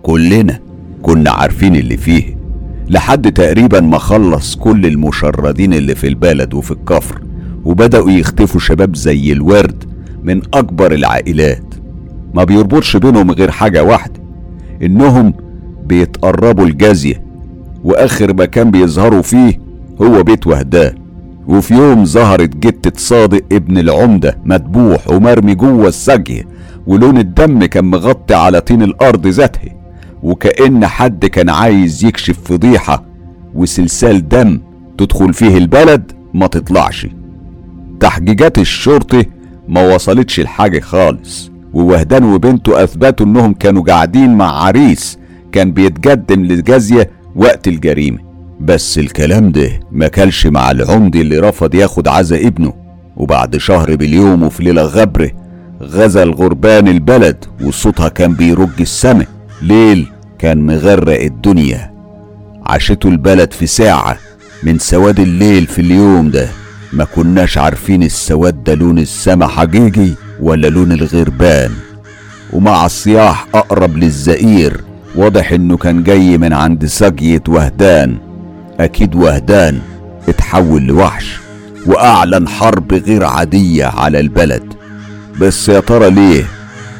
كلنا 0.03 0.59
كنا 1.01 1.31
عارفين 1.31 1.75
اللي 1.75 1.97
فيه 1.97 2.37
لحد 2.89 3.31
تقريبا 3.31 3.79
ما 3.79 3.97
خلص 3.97 4.55
كل 4.55 4.85
المشردين 4.85 5.73
اللي 5.73 5.95
في 5.95 6.07
البلد 6.07 6.53
وفي 6.53 6.71
الكفر 6.71 7.21
وبدأوا 7.65 8.11
يختفوا 8.11 8.59
شباب 8.59 8.95
زي 8.95 9.31
الورد 9.31 9.83
من 10.23 10.41
أكبر 10.53 10.91
العائلات. 10.93 11.63
ما 12.33 12.43
بيربطش 12.43 12.97
بينهم 12.97 13.31
غير 13.31 13.51
حاجة 13.51 13.83
واحدة 13.83 14.19
إنهم 14.81 15.33
بيتقربوا 15.85 16.65
الجازية 16.65 17.23
وآخر 17.83 18.33
مكان 18.33 18.71
بيظهروا 18.71 19.21
فيه 19.21 19.59
هو 20.01 20.23
بيت 20.23 20.47
وهدان. 20.47 20.95
وفي 21.49 21.73
يوم 21.73 22.05
ظهرت 22.05 22.55
جتة 22.57 22.91
صادق 22.99 23.41
ابن 23.51 23.77
العمدة 23.77 24.37
مدبوح 24.45 25.09
ومرمي 25.09 25.55
جوه 25.55 25.87
السجه 25.87 26.45
ولون 26.87 27.17
الدم 27.17 27.65
كان 27.65 27.85
مغطي 27.85 28.33
على 28.33 28.61
طين 28.61 28.81
الأرض 28.83 29.27
ذاتها 29.27 29.69
وكأن 30.23 30.85
حد 30.85 31.25
كان 31.25 31.49
عايز 31.49 32.05
يكشف 32.05 32.39
فضيحة 32.43 33.03
وسلسال 33.55 34.29
دم 34.29 34.59
تدخل 34.97 35.33
فيه 35.33 35.57
البلد 35.57 36.11
ما 36.33 36.47
تطلعش. 36.47 37.07
تحقيقات 37.99 38.57
الشرطة 38.57 39.25
ما 39.67 39.95
وصلتش 39.95 40.39
لحاجة 40.39 40.79
خالص 40.79 41.51
ووهدان 41.73 42.23
وبنته 42.23 42.83
أثبتوا 42.83 43.25
إنهم 43.25 43.53
كانوا 43.53 43.83
قاعدين 43.83 44.37
مع 44.37 44.51
عريس 44.63 45.19
كان 45.51 45.71
بيتقدم 45.71 46.45
للجازية 46.45 47.09
وقت 47.35 47.67
الجريمة. 47.67 48.28
بس 48.59 48.97
الكلام 48.97 49.51
ده 49.51 49.79
ما 49.91 50.07
كلش 50.07 50.47
مع 50.47 50.71
العمدي 50.71 51.21
اللي 51.21 51.39
رفض 51.39 51.75
ياخد 51.75 52.07
عزا 52.07 52.47
ابنه. 52.47 52.73
وبعد 53.17 53.57
شهر 53.57 53.95
باليوم 53.95 54.43
وفي 54.43 54.63
ليلة 54.63 54.81
غبره 54.81 55.31
غزا 55.81 56.23
الغربان 56.23 56.87
البلد 56.87 57.45
وصوتها 57.63 58.09
كان 58.09 58.33
بيرج 58.33 58.69
السما. 58.79 59.25
ليل 59.61 60.07
كان 60.39 60.65
مغرق 60.65 61.21
الدنيا. 61.21 61.93
عاشته 62.65 63.09
البلد 63.09 63.53
في 63.53 63.67
ساعة 63.67 64.17
من 64.63 64.79
سواد 64.79 65.19
الليل 65.19 65.67
في 65.67 65.81
اليوم 65.81 66.31
ده. 66.31 66.47
ما 66.93 67.03
كناش 67.03 67.57
عارفين 67.57 68.03
السواد 68.03 68.63
ده 68.63 68.75
لون 68.75 68.99
السما 68.99 69.47
حقيقي 69.47 70.09
ولا 70.39 70.67
لون 70.67 70.91
الغربان. 70.91 71.71
ومع 72.53 72.85
الصياح 72.85 73.47
أقرب 73.53 73.97
للزئير 73.97 74.81
واضح 75.15 75.51
إنه 75.51 75.77
كان 75.77 76.03
جاي 76.03 76.37
من 76.37 76.53
عند 76.53 76.85
سجية 76.85 77.43
وهدان. 77.47 78.28
أكيد 78.79 79.15
وهدان 79.15 79.79
اتحول 80.29 80.81
لوحش 80.81 81.39
وأعلن 81.87 82.47
حرب 82.47 82.93
غير 82.93 83.25
عادية 83.25 83.85
على 83.85 84.19
البلد. 84.19 84.73
بس 85.41 85.69
يا 85.69 85.79
ترى 85.79 86.09
ليه؟ 86.09 86.43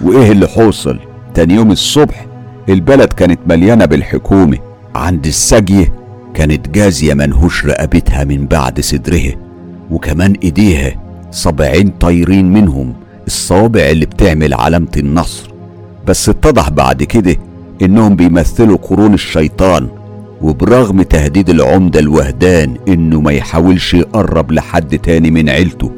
وإيه 0.01 0.31
اللي 0.31 0.47
حوصل؟ 0.47 0.99
تاني 1.33 1.53
يوم 1.53 1.71
الصبح 1.71 2.25
البلد 2.69 3.13
كانت 3.13 3.39
مليانة 3.47 3.85
بالحكومة. 3.85 4.57
عند 4.95 5.25
السجية 5.25 5.93
كانت 6.33 6.69
جازية 6.69 7.13
منهوش 7.13 7.65
رقبتها 7.65 8.23
من 8.23 8.45
بعد 8.47 8.79
صدرها 8.81 9.35
وكمان 9.91 10.33
إيديها 10.43 10.95
صابعين 11.31 11.89
طايرين 11.89 12.53
منهم 12.53 12.93
الصوابع 13.27 13.81
اللي 13.89 14.05
بتعمل 14.05 14.53
علامة 14.53 14.91
النصر. 14.97 15.49
بس 16.07 16.29
اتضح 16.29 16.69
بعد 16.69 17.03
كده 17.03 17.35
إنهم 17.81 18.15
بيمثلوا 18.15 18.77
قرون 18.77 19.13
الشيطان. 19.13 19.87
وبرغم 20.41 21.01
تهديد 21.01 21.49
العمدة 21.49 21.99
الوهدان 21.99 22.75
إنه 22.87 23.21
ما 23.21 23.31
يحاولش 23.31 23.93
يقرب 23.93 24.51
لحد 24.51 24.97
تاني 24.99 25.31
من 25.31 25.49
عيلته 25.49 25.91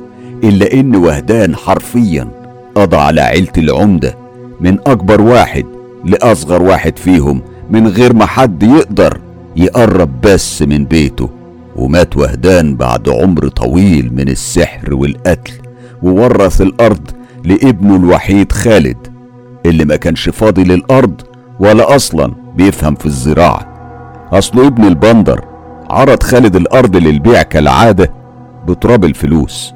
إلا 0.44 0.74
إن 0.74 0.96
وهدان 0.96 1.56
حرفيا 1.56 2.28
قضى 2.76 2.98
على 2.98 3.22
عيلة 3.22 3.52
العمدة 3.58 4.18
من 4.62 4.78
أكبر 4.88 5.22
واحد 5.22 5.66
لأصغر 6.06 6.64
واحد 6.64 6.98
فيهم 6.98 7.42
من 7.70 7.88
غير 7.88 8.14
ما 8.14 8.26
حد 8.26 8.64
يقدر 8.64 9.20
يقرب 9.56 10.22
بس 10.22 10.62
من 10.62 10.86
بيته. 10.86 11.30
ومات 11.76 12.18
وهدان 12.18 12.76
بعد 12.76 13.10
عمر 13.10 13.48
طويل 13.48 14.14
من 14.14 14.30
السحر 14.30 14.94
والقتل 14.94 15.54
وورث 16.04 16.62
الأرض 16.62 17.12
لابنه 17.44 17.96
الوحيد 17.96 18.52
خالد 18.52 18.98
اللي 19.66 19.86
ما 19.86 19.96
كانش 19.96 20.30
فاضي 20.30 20.64
للأرض 20.64 21.22
ولا 21.60 21.96
أصلا 21.96 22.34
بيفهم 22.56 22.96
في 22.96 23.06
الزراعة. 23.06 23.71
اصله 24.32 24.68
ابن 24.68 24.86
البندر 24.86 25.42
عرض 25.90 26.24
خالد 26.24 26.56
الأرض 26.56 26.96
للبيع 26.96 27.42
كالعادة 27.42 28.12
بتراب 28.68 29.06
الفلوس. 29.06 29.74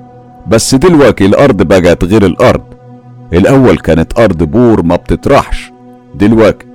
بس 0.47 0.75
دلوقتي 0.75 1.25
الأرض 1.25 1.61
بقت 1.61 2.03
غير 2.03 2.25
الأرض. 2.25 2.61
الأول 3.33 3.77
كانت 3.77 4.19
أرض 4.19 4.43
بور 4.43 4.83
ما 4.83 4.95
بتطرحش. 4.95 5.71
دلوقتي 6.15 6.65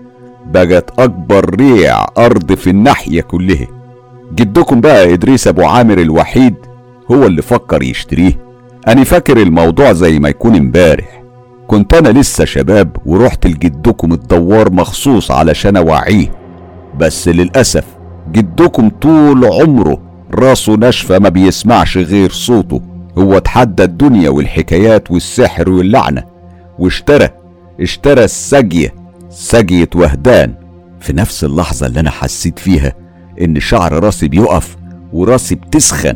بقت 0.47 1.01
أكبر 1.01 1.55
ريع 1.55 2.07
أرض 2.19 2.55
في 2.55 2.71
الناحية 2.71 3.21
كلها. 3.21 3.67
جدكم 4.35 4.81
بقى 4.81 5.15
إدريس 5.15 5.49
أبو 5.49 5.63
عامر 5.63 5.99
الوحيد 5.99 6.55
هو 7.11 7.27
اللي 7.27 7.43
فكر 7.43 7.83
يشتريه. 7.83 8.39
أنا 8.89 9.05
فاكر 9.05 9.37
الموضوع 9.43 9.93
زي 9.93 10.19
ما 10.19 10.29
يكون 10.29 10.57
امبارح. 10.57 11.23
كنت 11.69 11.95
أنا 11.95 12.09
لسه 12.09 12.45
شباب 12.45 12.97
ورحت 13.07 13.47
لجدكم 13.47 14.13
الدوار 14.13 14.73
مخصوص 14.73 15.31
علشان 15.31 15.77
أوعيه. 15.77 16.40
بس 17.01 17.29
للأسف 17.29 17.85
جدكم 18.33 18.89
طول 18.89 19.45
عمره 19.45 19.99
راسه 20.35 20.75
ناشفه 20.75 21.19
ما 21.19 21.29
بيسمعش 21.29 21.99
غير 21.99 22.31
صوته. 22.31 22.81
هو 23.19 23.37
اتحدى 23.37 23.85
الدنيا 23.85 24.31
والحكايات 24.31 25.11
والسحر 25.11 25.71
واللعنة 25.71 26.25
واشترى 26.79 27.29
اشترى 27.81 28.25
السجية 28.25 28.95
سجية 29.31 29.89
وهدان. 29.95 30.55
في 31.01 31.13
نفس 31.13 31.45
اللحظة 31.45 31.87
اللي 31.87 32.01
أنا 32.01 32.11
حسيت 32.11 32.59
فيها 32.59 32.93
إن 33.41 33.61
شعر 33.61 34.05
راسي 34.05 34.29
بيقف 34.29 34.77
وراسي 35.13 35.55
بتسخن 35.55 36.15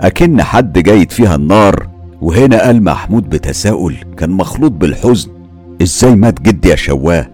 أكن 0.00 0.42
حد 0.42 0.78
جايد 0.78 1.10
فيها 1.10 1.34
النار. 1.34 1.88
وهنا 2.20 2.62
قال 2.62 2.84
محمود 2.84 3.28
بتساؤل 3.30 3.96
كان 4.16 4.30
مخلوط 4.30 4.72
بالحزن 4.72 5.30
إزاي 5.82 6.14
مات 6.14 6.40
جدي 6.42 6.68
يا 6.68 6.76
شواف؟ 6.76 7.26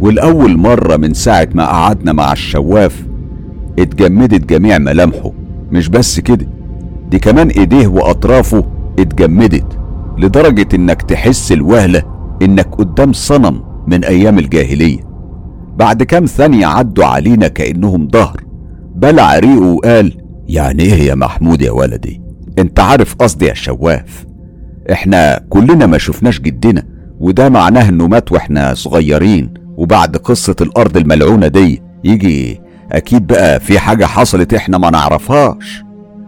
والأول 0.00 0.56
مرة 0.56 0.96
من 0.96 1.14
ساعة 1.14 1.48
ما 1.54 1.66
قعدنا 1.66 2.12
مع 2.12 2.32
الشواف 2.32 3.06
اتجمدت 3.78 4.44
جميع 4.50 4.78
ملامحه. 4.78 5.32
مش 5.72 5.88
بس 5.88 6.20
كده 6.20 6.46
دي 7.10 7.18
كمان 7.18 7.48
إيديه 7.48 7.86
وأطرافه 7.86 8.64
اتجمدت 8.98 9.78
لدرجة 10.18 10.68
إنك 10.74 11.02
تحس 11.02 11.52
الوهلة 11.52 12.02
إنك 12.42 12.74
قدام 12.74 13.12
صنم 13.12 13.62
من 13.86 14.04
أيام 14.04 14.38
الجاهلية. 14.38 14.98
بعد 15.76 16.02
كام 16.02 16.24
ثانية 16.26 16.66
عدوا 16.66 17.04
علينا 17.04 17.48
كأنهم 17.48 18.08
ظهر. 18.12 18.40
بلع 18.94 19.38
ريقه 19.38 19.60
وقال 19.60 20.12
يعني 20.48 20.82
إيه 20.82 21.02
يا 21.02 21.14
محمود 21.14 21.62
يا 21.62 21.70
ولدي؟ 21.70 22.22
أنت 22.58 22.80
عارف 22.80 23.14
قصدي 23.14 23.46
يا 23.46 23.54
شواف. 23.54 24.26
إحنا 24.92 25.40
كلنا 25.50 25.86
ما 25.86 25.98
شفناش 25.98 26.40
جدنا 26.40 26.82
وده 27.20 27.48
معناه 27.48 27.88
إنه 27.88 28.06
مات 28.06 28.32
وإحنا 28.32 28.74
صغيرين. 28.74 29.54
وبعد 29.80 30.16
قصة 30.16 30.56
الأرض 30.60 30.96
الملعونة 30.96 31.46
دي 31.48 31.82
يجي 32.04 32.60
أكيد 32.92 33.26
بقى 33.26 33.60
في 33.60 33.78
حاجة 33.78 34.04
حصلت 34.06 34.54
إحنا 34.54 34.78
ما 34.78 34.90
نعرفهاش. 34.90 35.84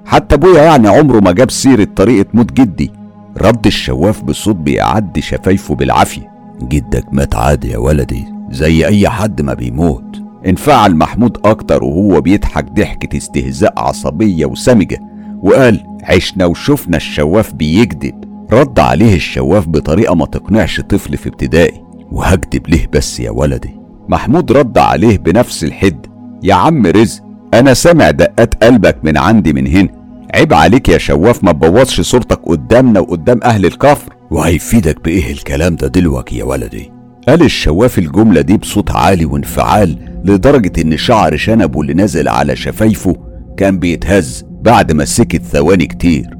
حتى 0.07 0.35
أبويا 0.35 0.62
يعني 0.62 0.88
عمره 0.88 1.21
ما 1.21 1.33
جاب 1.33 1.51
سيرة 1.51 1.88
طريقة 1.97 2.27
موت 2.35 2.53
جدي. 2.53 2.93
رد 3.38 3.67
الشواف 3.67 4.23
بصوت 4.23 4.57
بيعدي 4.57 5.21
شفايفه 5.21 5.75
بالعافية. 5.75 6.33
جدك 6.62 7.05
مات 7.12 7.35
عادي 7.35 7.71
يا 7.71 7.79
ولدي 7.79 8.25
زي 8.51 8.87
أي 8.87 9.09
حد 9.09 9.43
ما 9.43 9.55
بيموت. 9.55 10.23
انفعل 10.47 10.97
محمود 10.97 11.38
أكتر 11.45 11.85
وهو 11.85 12.21
بيضحك 12.21 12.65
ضحكة 12.73 13.17
استهزاء 13.17 13.75
عصبية 13.77 14.47
وسمجة. 14.47 15.01
وقال 15.43 15.81
عشنا 16.05 16.45
وشفنا 16.45 16.97
الشواف 16.97 17.55
بيكذب. 17.55 18.25
رد 18.53 18.79
عليه 18.81 19.15
الشواف 19.15 19.69
بطريقة 19.69 20.15
ما 20.15 20.27
تقنعش 20.27 20.81
طفل 20.81 21.17
في 21.17 21.29
ابتدائي. 21.29 21.83
وهكدب 22.12 22.68
ليه 22.68 22.87
بس 22.92 23.20
يا 23.20 23.31
ولدي؟ 23.31 23.70
محمود 24.09 24.53
رد 24.53 24.79
عليه 24.79 25.18
بنفس 25.18 25.64
الحد. 25.64 26.07
يا 26.42 26.55
عم 26.55 26.87
رزق 26.87 27.22
أنا 27.55 27.75
سامع 27.75 28.11
دقات 28.11 28.64
قلبك 28.64 28.96
من 29.03 29.18
عندي 29.18 29.53
من 29.53 29.66
هنا. 29.66 29.88
عيب 30.35 30.55
عليك 30.55 30.88
يا 30.88 30.98
شواف 30.98 31.44
ما 31.44 31.53
تبوظش 31.53 32.01
صورتك 32.01 32.40
قدامنا 32.46 33.01
وقدام 33.01 33.40
أهل 33.44 33.66
الكفر. 33.66 34.12
وهيفيدك 34.31 35.05
بإيه 35.05 35.33
الكلام 35.33 35.77
ده 35.77 35.88
دلوقتي 35.88 36.38
يا 36.38 36.44
ولدي؟ 36.44 36.90
قال 37.29 37.42
الشواف 37.42 37.98
الجملة 37.98 38.40
دي 38.40 38.57
بصوت 38.57 38.90
عالي 38.90 39.25
وانفعال 39.25 39.98
لدرجة 40.25 40.83
إن 40.83 40.96
شعر 40.96 41.37
شنبه 41.37 41.81
اللي 41.81 41.94
نازل 41.94 42.29
على 42.29 42.57
شفايفه 42.57 43.16
كان 43.57 43.79
بيتهز 43.79 44.44
بعد 44.62 44.92
ما 44.92 45.05
سكت 45.05 45.42
ثواني 45.42 45.87
كتير. 45.87 46.37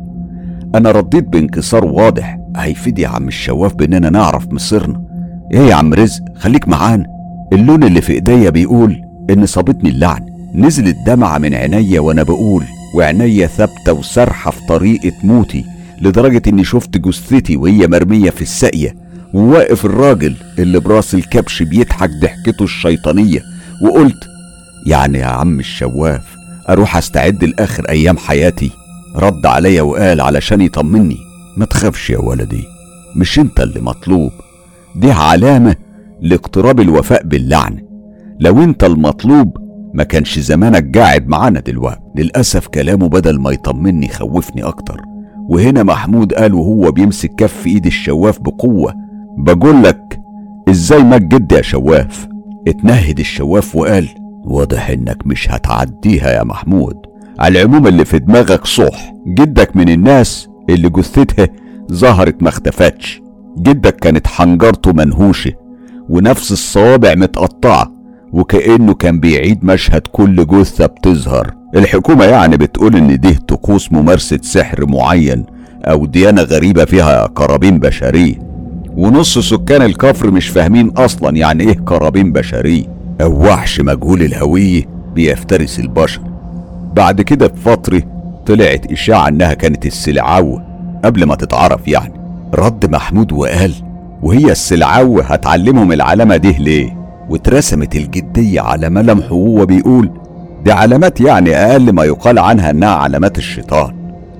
أنا 0.75 0.91
رديت 0.91 1.25
بانكسار 1.29 1.85
واضح 1.85 2.39
هيفيد 2.57 2.99
يا 2.99 3.09
عم 3.09 3.29
الشواف 3.29 3.75
بإننا 3.75 4.11
نعرف 4.11 4.53
مصيرنا. 4.53 5.12
إيه 5.53 5.61
يا 5.61 5.75
عم 5.75 5.95
رزق 5.95 6.23
خليك 6.39 6.69
معانا. 6.69 7.07
اللون 7.53 7.85
اللي 7.85 8.01
في 8.01 8.13
إيديا 8.13 8.51
بيقول 8.51 9.03
إن 9.31 9.47
صابتني 9.47 9.91
اللعن. 9.91 10.27
نزلت 10.55 10.97
دمعة 11.07 11.39
من 11.39 11.55
عينيا 11.55 12.01
وأنا 12.01 12.23
بقول 12.23 12.65
وعينيا 12.95 13.47
ثابتة 13.47 13.93
وسرحة 13.93 14.51
في 14.51 14.61
طريقة 14.69 15.13
موتي 15.25 15.65
لدرجة 16.01 16.43
إني 16.49 16.65
شفت 16.65 16.97
جثتي 16.97 17.57
وهي 17.57 17.87
مرمية 17.87 18.31
في 18.31 18.43
الساقية. 18.43 18.95
وواقف 19.35 19.85
الراجل 19.85 20.35
اللي 20.59 20.81
براس 20.81 21.15
الكبش 21.15 21.63
بيضحك 21.63 22.11
ضحكته 22.23 22.63
الشيطانية 22.63 23.43
وقلت 23.83 24.29
يعني 24.87 25.19
يا 25.19 25.27
عم 25.27 25.59
الشواف 25.61 26.23
أروح 26.69 26.97
أستعد 26.97 27.45
لآخر 27.45 27.89
أيام 27.89 28.17
حياتي؟ 28.19 28.71
رد 29.17 29.47
عليا 29.47 29.83
وقال 29.83 30.21
علشان 30.21 30.61
يطمني. 30.61 31.17
ما 31.57 31.65
تخافش 31.65 32.11
يا 32.11 32.19
ولدي 32.19 32.65
مش 33.17 33.39
أنت 33.39 33.61
اللي 33.61 33.81
مطلوب. 33.81 34.33
دي 34.97 35.13
علامة 35.13 35.77
لاقتراب 36.21 36.81
الوفاء 36.81 37.27
باللعن. 37.27 37.79
لو 38.41 38.63
انت 38.63 38.85
المطلوب 38.85 39.57
ما 39.95 40.05
كانش 40.05 40.39
زمانك 40.39 40.99
قاعد 40.99 41.29
معانا 41.29 41.61
دلوقتي. 41.61 42.01
للأسف 42.17 42.67
كلامه 42.67 43.09
بدل 43.09 43.41
ما 43.41 43.51
يطمني 43.51 44.09
خوفني 44.09 44.63
أكتر. 44.63 45.01
وهنا 45.49 45.83
محمود 45.83 46.35
قال 46.35 46.55
وهو 46.55 46.93
بيمسك 46.93 47.31
كف 47.35 47.67
إيد 47.67 47.87
الشواف 47.87 48.41
بقوة. 48.41 48.95
بقول 49.39 49.83
لك 49.83 50.21
إزاي 50.69 51.05
ما 51.05 51.19
جد 51.19 51.53
يا 51.53 51.63
شواف؟ 51.63 52.29
اتنهد 52.69 53.19
الشواف 53.19 53.77
وقال 53.77 54.09
واضح 54.45 54.91
إنك 54.91 55.27
مش 55.27 55.51
هتعديها 55.51 56.31
يا 56.31 56.45
محمود. 56.45 56.97
على 57.39 57.63
العموم 57.63 57.87
اللي 57.87 58.05
في 58.05 58.19
دماغك 58.19 58.67
صح. 58.67 59.13
جدك 59.27 59.77
من 59.77 59.89
الناس 59.89 60.49
اللي 60.71 60.89
جثتها 60.89 61.49
ظهرت 61.93 62.43
ما 62.43 62.49
اختفتش 62.49 63.22
جدك 63.59 63.97
كانت 63.97 64.27
حنجرته 64.27 64.93
منهوشة 64.93 65.53
ونفس 66.09 66.53
الصوابع 66.53 67.15
متقطعة 67.15 67.93
وكأنه 68.33 68.95
كان 68.95 69.21
بيعيد 69.21 69.65
مشهد 69.65 70.01
كل 70.13 70.47
جثة 70.47 70.87
بتظهر. 70.87 71.55
الحكومة 71.77 72.25
يعني 72.25 72.57
بتقول 72.57 72.97
إن 72.97 73.21
دي 73.21 73.35
طقوس 73.35 73.93
ممارسة 73.93 74.39
سحر 74.43 74.87
معين 74.87 75.45
أو 75.85 76.07
ديانة 76.07 76.43
غريبة 76.43 76.85
فيها 76.85 77.27
قرابين 77.27 77.79
بشرية 77.79 78.35
ونص 78.97 79.39
سكان 79.39 79.83
الكفر 79.83 80.31
مش 80.31 80.49
فاهمين 80.49 80.89
أصلا 80.89 81.37
يعني 81.37 81.65
إيه 81.65 81.79
قرابين 81.87 82.33
بشرية 82.33 82.85
أو 83.21 83.45
وحش 83.47 83.81
مجهول 83.81 84.23
الهوية 84.23 84.83
بيفترس 85.15 85.79
البشر. 85.81 86.21
بعد 86.97 87.21
كده 87.23 87.47
بفترة 87.47 88.03
طلعت 88.47 88.93
إشاعة 88.93 89.29
إنها 89.29 89.55
كانت 89.55 89.87
السلعوة 89.87 90.65
قبل 91.05 91.25
ما 91.25 91.35
تتعرف 91.35 91.89
يعني. 91.89 92.22
رد 92.55 92.91
محمود 92.91 93.33
وقال 93.33 93.75
وهي 94.23 94.53
السلعوة 94.53 95.23
هتعلمهم 95.25 95.93
العلامة 95.93 96.37
دي 96.37 96.53
ليه؟ 96.53 96.97
واترسمت 97.29 97.97
الجدية 97.97 98.61
على 98.61 98.91
ملامحه 98.91 99.33
وهو 99.33 99.67
بيقول 99.67 100.11
دي 100.65 100.73
علامات 100.73 101.21
يعني 101.21 101.57
أقل 101.57 101.93
ما 101.93 102.05
يقال 102.05 102.39
عنها 102.39 102.71
إنها 102.71 102.89
علامات 102.89 103.39
الشيطان. 103.39 103.95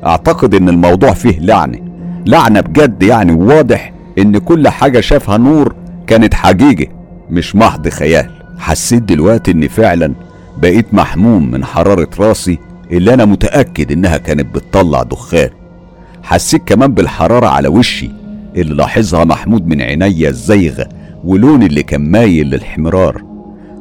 أعتقد 0.07 0.55
إن 0.55 0.69
الموضوع 0.69 1.13
فيه 1.13 1.39
لعنة. 1.41 1.79
لعنة 2.27 2.61
بجد 2.61 3.03
يعني 3.03 3.33
واضح 3.33 3.93
إن 4.19 4.39
كل 4.39 4.69
حاجة 4.69 5.01
شافها 5.01 5.37
نور 5.37 5.75
كانت 6.07 6.35
حقيقة 6.35 6.87
مش 7.31 7.57
محض 7.57 7.89
خيال. 7.89 8.31
حسيت 8.59 9.03
دلوقتي 9.03 9.51
إني 9.51 9.69
فعلا 9.69 10.13
بقيت 10.59 10.95
محموم 10.95 11.51
من 11.51 11.65
حرارة 11.65 12.09
راسي 12.19 12.59
اللي 12.91 13.15
أنا 13.15 13.25
متأكد 13.25 13.93
إنها 13.93 14.17
كانت 14.17 14.55
بتطلع 14.55 15.03
دخان. 15.03 15.49
حسيت 16.23 16.63
كمان 16.69 16.95
بالحرارة 16.95 17.47
على 17.47 17.69
وشي 17.69 18.11
اللي 18.57 18.75
لاحظها 18.75 19.25
محمود 19.25 19.67
من 19.67 19.83
عينيا 19.83 20.29
الزيغة 20.29 20.89
ولوني 21.25 21.67
اللي 21.67 21.83
كان 21.83 22.11
مايل 22.11 22.47
للحمرار. 22.51 23.23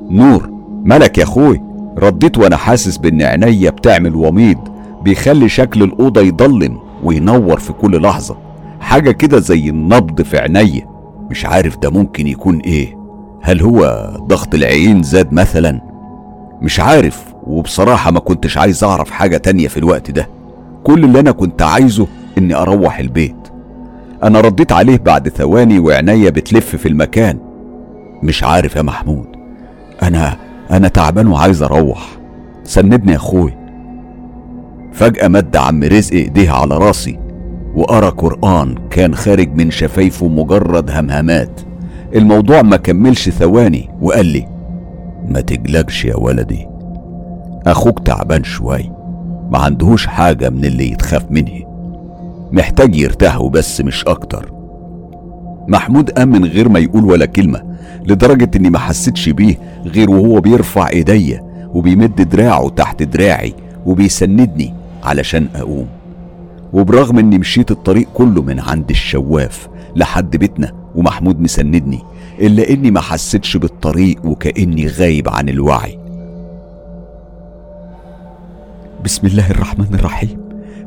نور 0.10 0.50
ملك 0.84 1.18
يا 1.18 1.24
أخوي؟ 1.24 1.62
رديت 1.98 2.38
وأنا 2.38 2.56
حاسس 2.58 2.98
بإن 2.98 3.22
عينيا 3.22 3.70
بتعمل 3.70 4.16
وميض 4.16 4.58
بيخلي 5.04 5.50
شكل 5.50 5.84
الأوضة 5.84 6.22
يضلم 6.22 6.78
وينور 7.04 7.60
في 7.60 7.74
كل 7.74 8.02
لحظة. 8.02 8.38
حاجة 8.80 9.12
كده 9.12 9.40
زي 9.40 9.70
النبض 9.70 10.22
في 10.22 10.38
عينيا. 10.38 10.88
مش 11.30 11.46
عارف 11.46 11.78
ده 11.78 11.90
ممكن 11.90 12.28
يكون 12.28 12.60
إيه. 12.60 12.98
هل 13.42 13.62
هو 13.62 14.10
ضغط 14.28 14.56
العين 14.56 15.04
زاد 15.04 15.34
مثلا؟ 15.34 15.82
مش 16.62 16.80
عارف 16.80 17.24
وبصراحة 17.44 18.12
ما 18.12 18.20
كنتش 18.20 18.58
عايز 18.58 18.84
أعرف 18.84 19.12
حاجة 19.12 19.38
تانية 19.38 19.68
في 19.68 19.78
الوقت 19.78 20.12
ده. 20.12 20.28
كل 20.84 21.04
اللي 21.04 21.20
أنا 21.20 21.32
كنت 21.32 21.62
عايزه 21.62 22.08
إني 22.42 22.56
أروح 22.56 23.00
البيت. 23.00 23.48
أنا 24.24 24.42
رديت 24.42 24.72
عليه 24.72 24.98
بعد 24.98 25.30
ثواني 25.30 25.80
وعينيا 25.80 26.30
بتلف 26.30 26.76
في 26.76 26.88
المكان. 26.88 27.38
مش 28.24 28.44
عارف 28.44 28.76
يا 28.76 28.82
محمود. 28.82 29.28
أنا 30.04 30.38
أنا 30.72 30.88
تعبان 30.88 31.28
وعايز 31.28 31.64
أروح. 31.64 32.08
سندني 32.64 33.12
يا 33.12 33.18
أخوي. 33.18 33.54
فجأة 34.94 35.28
مد 35.28 35.58
عم 35.58 35.84
رزق 35.84 36.14
ايديه 36.14 36.52
على 36.52 36.78
راسي 36.78 37.20
وقرأ 37.76 38.10
قرآن 38.10 38.76
كان 38.90 39.16
خارج 39.16 39.56
من 39.56 39.72
شفايفه 39.72 40.28
مجرد 40.28 40.92
همهمات. 40.92 41.62
الموضوع 42.16 42.62
ما 42.62 42.78
كملش 42.78 43.30
ثواني 43.30 43.90
وقال 44.02 44.26
لي 44.26 44.48
ما 45.28 45.42
تقلقش 45.42 46.06
يا 46.06 46.16
ولدي. 46.16 46.68
أخوك 47.68 48.00
تعبان 48.00 48.44
شوي. 48.44 48.92
ما 49.52 49.58
عندهوش 49.60 50.08
حاجة 50.08 50.50
من 50.50 50.66
اللي 50.66 50.92
يتخاف 50.92 51.32
منه. 51.32 51.71
محتاج 52.52 52.96
يرتاح 52.96 53.42
وبس 53.42 53.82
مش 53.82 54.06
أكتر. 54.06 54.52
محمود 55.68 56.12
قام 56.12 56.32
من 56.32 56.46
غير 56.46 56.70
ما 56.70 56.80
يقول 56.80 57.06
ولا 57.06 57.26
كلمة 57.26 57.64
لدرجة 58.06 58.52
إني 58.56 58.70
ما 58.70 58.80
حسيتش 58.80 59.30
بيه 59.30 59.60
غير 59.86 60.10
وهو 60.10 60.42
بيرفع 60.42 60.90
ايديا 60.90 61.70
وبيمد 61.74 62.30
دراعه 62.30 62.70
تحت 62.70 63.04
دراعي 63.04 63.54
وبيسندني 63.86 64.74
علشان 65.04 65.48
أقوم. 65.56 65.88
وبرغم 66.74 67.20
إني 67.20 67.38
مشيت 67.38 67.72
الطريق 67.72 68.08
كله 68.14 68.42
من 68.42 68.60
عند 68.60 68.90
الشواف 68.90 69.68
لحد 69.96 70.38
بيتنا 70.38 70.72
ومحمود 70.96 71.40
مسندني 71.42 72.00
إلا 72.40 72.70
إني 72.70 72.92
ما 72.92 73.02
حسيتش 73.02 73.58
بالطريق 73.58 74.26
وكأني 74.26 74.88
غايب 74.88 75.30
عن 75.30 75.50
الوعي. 75.50 75.98
بسم 79.04 79.28
الله 79.28 79.52
الرحمن 79.52 79.94
الرحيم. 79.94 80.38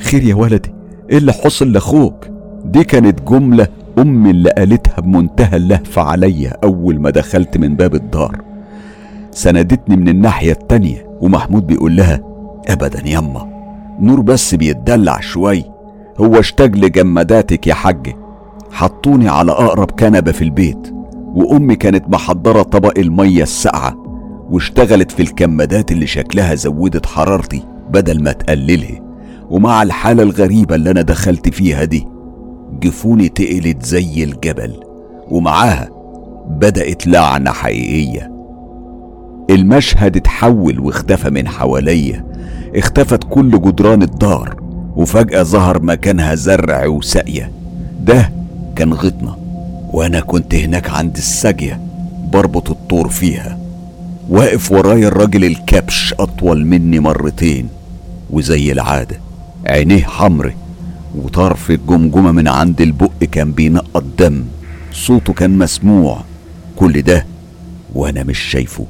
خير 0.00 0.22
يا 0.22 0.34
ولدي. 0.34 0.83
إيه 1.10 1.18
اللي 1.18 1.32
حصل 1.32 1.72
لأخوك. 1.72 2.26
دي 2.64 2.84
كانت 2.84 3.28
جملة 3.28 3.68
أمي 3.98 4.30
اللي 4.30 4.50
قالتها 4.50 5.00
بمنتهى 5.00 5.56
اللهفة 5.56 6.02
عليا 6.02 6.52
أول 6.64 7.00
ما 7.00 7.10
دخلت 7.10 7.58
من 7.58 7.76
باب 7.76 7.94
الدار. 7.94 8.40
سندتني 9.30 9.96
من 9.96 10.08
الناحية 10.08 10.52
التانية 10.52 11.06
ومحمود 11.20 11.66
بيقول 11.66 11.96
لها 11.96 12.20
أبدا 12.68 13.08
يما 13.08 13.48
نور 14.00 14.20
بس 14.20 14.54
بيتدلع 14.54 15.20
شوي. 15.20 15.64
هو 16.20 16.38
اشتاق 16.38 16.66
لجماداتك 16.70 17.66
يا 17.66 17.74
حاجة 17.74 18.16
حطوني 18.72 19.28
على 19.28 19.52
أقرب 19.52 19.90
كنبة 19.90 20.32
في 20.32 20.42
البيت. 20.42 20.94
وأمي 21.34 21.76
كانت 21.76 22.08
محضرة 22.08 22.62
طبق 22.62 22.98
المية 22.98 23.42
الساقعة 23.42 23.96
واشتغلت 24.50 25.10
في 25.10 25.22
الكمادات 25.22 25.92
اللي 25.92 26.06
شكلها 26.06 26.54
زودت 26.54 27.06
حرارتي 27.06 27.62
بدل 27.90 28.22
ما 28.22 28.32
تقللها. 28.32 29.03
ومع 29.54 29.82
الحالة 29.82 30.22
الغريبة 30.22 30.74
اللي 30.74 30.90
أنا 30.90 31.02
دخلت 31.02 31.48
فيها 31.54 31.84
دي 31.84 32.06
جفوني 32.80 33.28
تقلت 33.28 33.86
زي 33.86 34.24
الجبل 34.24 34.72
ومعاها 35.28 35.88
بدأت 36.48 37.06
لعنة 37.06 37.50
حقيقية. 37.50 38.32
المشهد 39.50 40.16
اتحول 40.16 40.80
واختفى 40.80 41.30
من 41.30 41.48
حواليا 41.48 42.24
اختفت 42.76 43.24
كل 43.24 43.50
جدران 43.60 44.02
الدار 44.02 44.56
وفجأة 44.96 45.42
ظهر 45.42 45.82
مكانها 45.82 46.34
زرع 46.34 46.86
وساقية. 46.86 47.50
ده 48.00 48.32
كان 48.76 48.92
غطنا 48.92 49.36
وأنا 49.92 50.20
كنت 50.20 50.54
هناك 50.54 50.90
عند 50.90 51.16
الساقية 51.16 51.80
بربط 52.32 52.70
الطور 52.70 53.08
فيها. 53.08 53.58
واقف 54.30 54.72
ورايا 54.72 55.08
الراجل 55.08 55.44
الكبش 55.44 56.14
أطول 56.18 56.66
مني 56.66 57.00
مرتين 57.00 57.68
وزي 58.30 58.72
العادة. 58.72 59.23
عينيه 59.66 60.02
حمرة 60.04 60.54
وطرف 61.14 61.70
الجمجمة 61.70 62.32
من 62.32 62.48
عند 62.48 62.80
البق 62.80 63.24
كان 63.32 63.52
بينقط 63.52 64.04
دم. 64.18 64.44
صوته 64.92 65.32
كان 65.32 65.58
مسموع. 65.58 66.24
كل 66.76 67.02
ده 67.02 67.26
وأنا 67.94 68.22
مش 68.22 68.38
شايفه. 68.38 68.86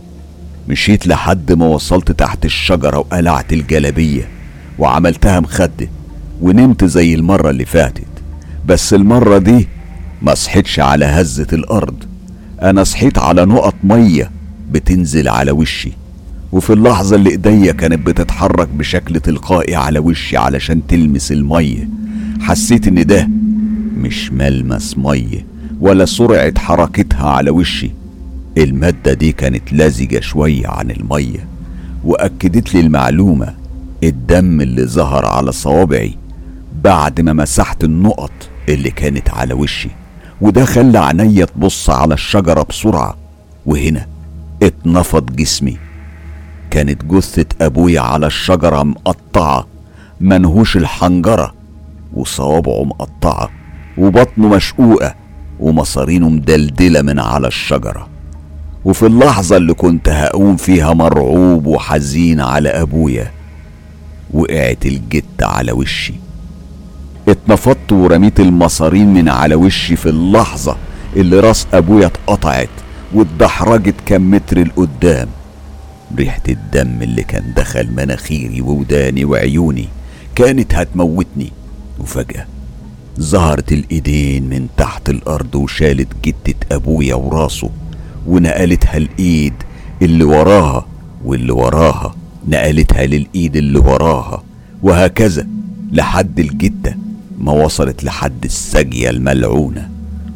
مشيت 0.68 1.06
لحد 1.06 1.52
ما 1.52 1.66
وصلت 1.66 2.12
تحت 2.12 2.44
الشجرة 2.44 2.98
وقلعت 2.98 3.52
الجلابية 3.52 4.28
وعملتها 4.78 5.40
مخدة 5.40 5.88
ونمت 6.42 6.84
زي 6.84 7.14
المرة 7.14 7.50
اللي 7.50 7.64
فاتت. 7.64 8.06
بس 8.66 8.94
المرة 8.94 9.38
دي 9.38 9.68
ما 10.22 10.34
صحيتش 10.34 10.80
على 10.80 11.04
هزة 11.04 11.46
الأرض. 11.52 12.04
أنا 12.62 12.84
صحيت 12.84 13.18
على 13.18 13.44
نقط 13.44 13.74
مية 13.84 14.30
بتنزل 14.70 15.28
على 15.28 15.50
وشي. 15.50 15.92
وفي 16.54 16.72
اللحظة 16.72 17.16
اللي 17.16 17.30
إيديا 17.30 17.72
كانت 17.72 18.06
بتتحرك 18.06 18.68
بشكل 18.68 19.20
تلقائي 19.20 19.74
على 19.74 19.98
وشي 19.98 20.36
علشان 20.36 20.86
تلمس 20.86 21.32
المية 21.32 21.88
حسيت 22.40 22.88
إن 22.88 23.06
ده 23.06 23.28
مش 23.96 24.32
ملمس 24.32 24.98
مية 24.98 25.46
ولا 25.80 26.04
سرعة 26.04 26.58
حركتها 26.58 27.30
على 27.30 27.50
وشي. 27.50 27.90
المادة 28.58 29.12
دي 29.12 29.32
كانت 29.32 29.72
لزجة 29.72 30.20
شوية 30.20 30.68
عن 30.68 30.90
المية 30.90 31.46
وأكدت 32.04 32.74
لي 32.74 32.80
المعلومة. 32.80 33.54
الدم 34.02 34.60
اللي 34.60 34.84
ظهر 34.84 35.26
على 35.26 35.52
صوابعي 35.52 36.14
بعد 36.84 37.20
ما 37.20 37.32
مسحت 37.32 37.84
النقط 37.84 38.32
اللي 38.68 38.90
كانت 38.90 39.30
على 39.30 39.54
وشي 39.54 39.88
وده 40.40 40.64
خلى 40.64 40.98
عينيا 40.98 41.44
تبص 41.44 41.90
على 41.90 42.14
الشجرة 42.14 42.66
بسرعة. 42.68 43.16
وهنا 43.66 44.06
اتنفض 44.62 45.36
جسمي. 45.36 45.83
كانت 46.74 47.04
جثة 47.04 47.46
أبويا 47.60 48.00
على 48.00 48.26
الشجرة 48.26 48.82
مقطعة 48.82 49.66
منهوش 50.20 50.76
الحنجرة 50.76 51.54
وصوابعه 52.14 52.84
مقطعة 52.84 53.50
وبطنه 53.98 54.48
مشقوقة 54.48 55.14
ومصارينه 55.60 56.28
مدلدلة 56.28 57.02
من 57.02 57.18
على 57.18 57.46
الشجرة. 57.46 58.08
وفي 58.84 59.06
اللحظة 59.06 59.56
اللي 59.56 59.74
كنت 59.74 60.08
هقوم 60.08 60.56
فيها 60.56 60.92
مرعوب 60.94 61.66
وحزين 61.66 62.40
على 62.40 62.68
أبويا 62.68 63.30
وقعت 64.32 64.86
الجت 64.86 65.42
على 65.42 65.72
وشي. 65.72 66.14
اتنفضت 67.28 67.92
ورميت 67.92 68.40
المصارين 68.40 69.14
من 69.14 69.28
على 69.28 69.54
وشي 69.54 69.96
في 69.96 70.08
اللحظة 70.08 70.76
اللي 71.16 71.40
راس 71.40 71.66
أبويا 71.72 72.06
اتقطعت 72.06 72.68
واتدحرجت 73.14 73.94
كام 74.06 74.30
متر 74.30 74.58
لقدام. 74.58 75.28
ريحة 76.16 76.42
الدم 76.48 77.02
اللي 77.02 77.22
كان 77.22 77.52
دخل 77.56 77.90
مناخيري 77.96 78.60
ووداني 78.60 79.24
وعيوني 79.24 79.88
كانت 80.34 80.74
هتموتني. 80.74 81.52
وفجأة 82.00 82.46
ظهرت 83.20 83.72
الإيدين 83.72 84.48
من 84.48 84.66
تحت 84.76 85.08
الأرض 85.10 85.54
وشالت 85.54 86.08
جدة 86.24 86.54
أبويا 86.72 87.14
وراسه 87.14 87.70
ونقلتها 88.26 88.96
الإيد 88.96 89.54
اللي 90.02 90.24
وراها 90.24 90.86
واللي 91.24 91.52
وراها 91.52 92.14
نقلتها 92.48 93.06
للإيد 93.06 93.56
اللي 93.56 93.78
وراها 93.78 94.42
وهكذا 94.82 95.46
لحد 95.92 96.40
الجدة 96.40 96.98
ما 97.38 97.52
وصلت 97.52 98.04
لحد 98.04 98.44
السجية 98.44 99.10
الملعونة. 99.10 99.88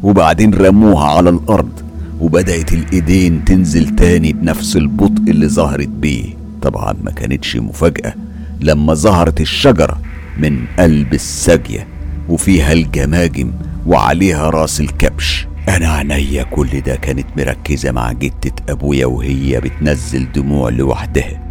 وبعدين 0.03 0.53
رموها 0.53 1.05
على 1.07 1.29
الأرض. 1.29 1.71
وبدأت 2.19 2.73
الإيدين 2.73 3.45
تنزل 3.45 3.95
تاني 3.95 4.33
بنفس 4.33 4.75
البطء 4.75 5.21
اللي 5.31 5.47
ظهرت 5.47 5.87
بيه. 5.87 6.25
طبعا 6.61 6.95
ما 7.03 7.11
كانتش 7.11 7.55
مفاجأة 7.55 8.13
لما 8.61 8.93
ظهرت 8.93 9.41
الشجرة 9.41 10.01
من 10.37 10.59
قلب 10.79 11.13
الساقية 11.13 11.87
وفيها 12.29 12.73
الجماجم 12.73 13.51
وعليها 13.87 14.49
راس 14.49 14.81
الكبش. 14.81 15.47
أنا 15.69 15.89
عينيا 15.89 16.43
كل 16.43 16.81
ده 16.81 16.95
كانت 16.95 17.25
مركزة 17.37 17.91
مع 17.91 18.11
جدة 18.11 18.51
أبويا 18.69 19.05
وهي 19.05 19.59
بتنزل 19.59 20.31
دموع 20.31 20.69
لوحدها. 20.69 21.41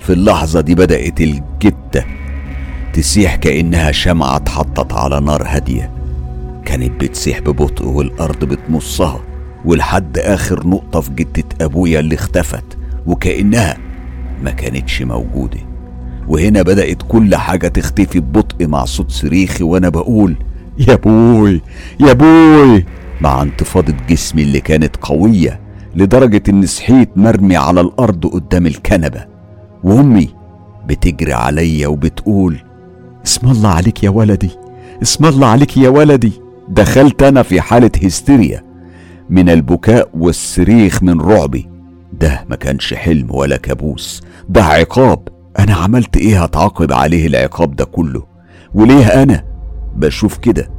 في 0.00 0.12
اللحظة 0.12 0.60
دي 0.60 0.74
بدأت 0.74 1.20
الجدة 1.20 2.06
تسيح 2.92 3.34
كأنها 3.34 3.92
شمعة 3.92 4.36
اتحطت 4.36 4.92
على 4.92 5.20
نار 5.20 5.42
هادية. 5.46 5.90
كانت 6.64 7.00
بتسيح 7.04 7.40
ببطء 7.40 7.86
والأرض 7.86 8.44
بتمصها. 8.44 9.20
ولحد 9.64 10.18
آخر 10.18 10.66
نقطة 10.66 11.00
في 11.00 11.10
جدة 11.14 11.44
أبويا 11.60 12.00
اللي 12.00 12.14
اختفت 12.14 12.64
وكأنها 13.06 13.76
ما 14.42 14.50
كانتش 14.50 15.02
موجودة. 15.02 15.58
وهنا 16.28 16.62
بدأت 16.62 17.02
كل 17.08 17.36
حاجة 17.36 17.68
تختفي 17.68 18.20
ببطء 18.20 18.66
مع 18.66 18.84
صوت 18.84 19.10
صريخي 19.10 19.64
وأنا 19.64 19.88
بقول 19.88 20.36
يا 20.88 20.94
بوي 20.94 21.60
يا 22.00 22.12
بوي 22.12 22.84
مع 23.20 23.42
انتفاضة 23.42 23.94
جسمي 24.08 24.42
اللي 24.42 24.60
كانت 24.60 24.96
قوية 24.96 25.60
لدرجة 25.96 26.42
إني 26.48 26.66
صحيت 26.66 27.10
مرمي 27.16 27.56
على 27.56 27.80
الأرض 27.80 28.26
قدام 28.26 28.66
الكنبة. 28.66 29.24
وأمي 29.84 30.28
بتجري 30.86 31.32
عليا 31.32 31.88
وبتقول 31.88 32.56
اسم 33.26 33.50
الله 33.50 33.68
عليك 33.68 34.04
يا 34.04 34.10
ولدي! 34.10 34.50
اسم 35.02 35.26
الله 35.26 35.46
عليك 35.46 35.76
يا 35.76 35.88
ولدي! 35.88 36.32
دخلت 36.68 37.22
أنا 37.22 37.42
في 37.42 37.60
حالة 37.60 37.90
هستيريا 38.04 38.62
من 39.30 39.48
البكاء 39.48 40.10
والصريخ 40.14 41.02
من 41.02 41.20
رعبي. 41.20 41.68
ده 42.20 42.44
ما 42.50 42.56
كانش 42.56 42.94
حلم 42.94 43.26
ولا 43.30 43.56
كابوس 43.56 44.22
ده 44.48 44.64
عقاب. 44.64 45.28
أنا 45.58 45.74
عملت 45.74 46.16
إيه 46.16 46.42
هتعاقب 46.42 46.92
عليه 46.92 47.26
العقاب 47.26 47.76
ده 47.76 47.84
كله؟ 47.84 48.22
وليه 48.74 49.22
أنا؟ 49.22 49.44
بشوف 49.96 50.38
كده. 50.38 50.70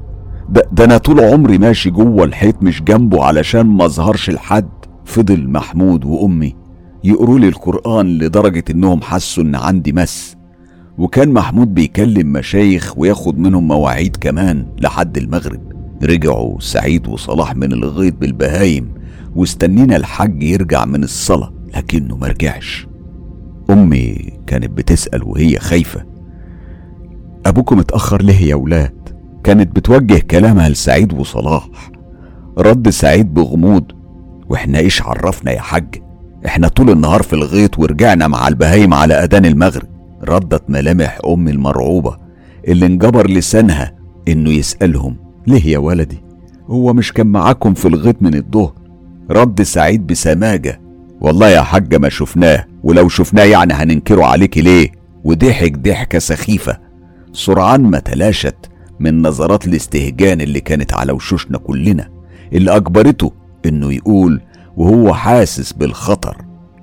ده, 0.50 0.62
ده 0.72 0.86
أنا 0.86 0.98
طول 0.98 1.20
عمري 1.20 1.58
ماشي 1.58 1.90
جوه 1.90 2.24
الحيط 2.24 2.64
مش 2.64 2.82
جنبه 2.84 3.24
علشان 3.24 3.62
ما 3.66 3.86
أظهرش 3.86 4.30
لحد. 4.30 4.70
فضل 5.06 5.50
محمود 5.50 6.06
وأمي 6.06 6.56
يقروا 7.04 7.40
لي 7.40 7.48
القرآن 7.48 8.18
لدرجة 8.18 8.64
إنهم 8.70 9.02
حسوا 9.02 9.44
إن 9.44 9.56
عندي 9.56 9.94
مس. 9.94 10.36
وكان 10.98 11.34
محمود 11.34 11.74
بيكلم 11.74 12.28
مشايخ 12.34 12.98
وياخد 12.98 13.40
منهم 13.40 13.68
مواعيد 13.68 14.16
كمان 14.18 14.66
لحد 14.82 15.18
المغرب. 15.18 15.81
رجعوا 16.04 16.60
سعيد 16.60 17.08
وصلاح 17.08 17.56
من 17.56 17.74
الغيط 17.74 18.16
بالبهايم 18.16 18.94
واستنينا 19.36 19.96
الحاج 19.96 20.44
يرجع 20.44 20.86
من 20.86 21.04
الصلاة 21.04 21.54
لكنه 21.76 22.18
مرجعش 22.18 22.88
أمي 23.70 24.40
كانت 24.48 24.70
بتسأل 24.70 25.24
وهي 25.24 25.60
خايفة. 25.60 26.06
أبوكم 27.46 27.80
اتأخر 27.80 28.22
ليه 28.22 28.42
يا 28.42 28.56
ولاد 28.56 29.10
كانت 29.44 29.76
بتوجه 29.76 30.20
كلامها 30.20 30.70
لسعيد 30.70 31.14
وصلاح. 31.14 31.70
رد 32.58 32.90
سعيد 32.90 33.34
بغموض 33.34 33.92
وإحنا 34.50 34.80
إيش 34.80 35.02
عرفنا 35.02 35.52
يا 35.52 35.62
حاج؟ 35.62 35.96
إحنا 36.46 36.68
طول 36.68 36.90
النهار 36.90 37.24
في 37.24 37.34
الغيط 37.34 37.80
ورجعنا 37.80 38.28
مع 38.28 38.48
البهايم 38.48 38.94
على 38.94 39.14
أذان 39.14 39.46
المغرب. 39.46 39.88
ردت 40.24 40.70
ملامح 40.70 41.20
أمي 41.28 41.52
المرعوبة 41.52 42.18
اللي 42.68 42.86
انجبر 42.86 43.30
لسانها 43.30 43.96
إنه 44.28 44.50
يسألهم 44.50 45.16
ليه 45.48 45.66
يا 45.66 45.78
ولدي؟ 45.78 46.24
هو 46.70 46.94
مش 46.94 47.14
كان 47.14 47.28
معاكم 47.28 47.74
في 47.74 47.88
الغيط 47.88 48.22
من 48.22 48.36
الظهر 48.36 48.74
رد 49.32 49.62
سعيد 49.62 50.08
بسماجة. 50.08 50.82
والله 51.22 51.50
يا 51.50 51.62
حاجة 51.62 51.98
ما 51.98 52.10
شفناه 52.10 52.66
ولو 52.84 53.10
شفناه 53.10 53.44
يعني 53.44 53.74
هننكره 53.74 54.24
عليكي 54.26 54.62
ليه؟ 54.62 54.92
وضحك 55.24 55.78
ضحكة 55.78 56.20
سخيفة. 56.20 56.78
سرعان 57.34 57.82
ما 57.82 58.00
تلاشت 58.00 58.56
من 59.00 59.22
نظرات 59.22 59.68
الاستهجان 59.68 60.42
اللي 60.42 60.60
كانت 60.60 60.94
على 60.94 61.12
وشوشنا 61.12 61.58
كلنا. 61.58 62.10
اللي 62.54 62.76
أجبرته 62.76 63.32
إنه 63.66 63.94
يقول 63.94 64.42
وهو 64.78 65.14
حاسس 65.14 65.74
بالخطر. 65.74 66.38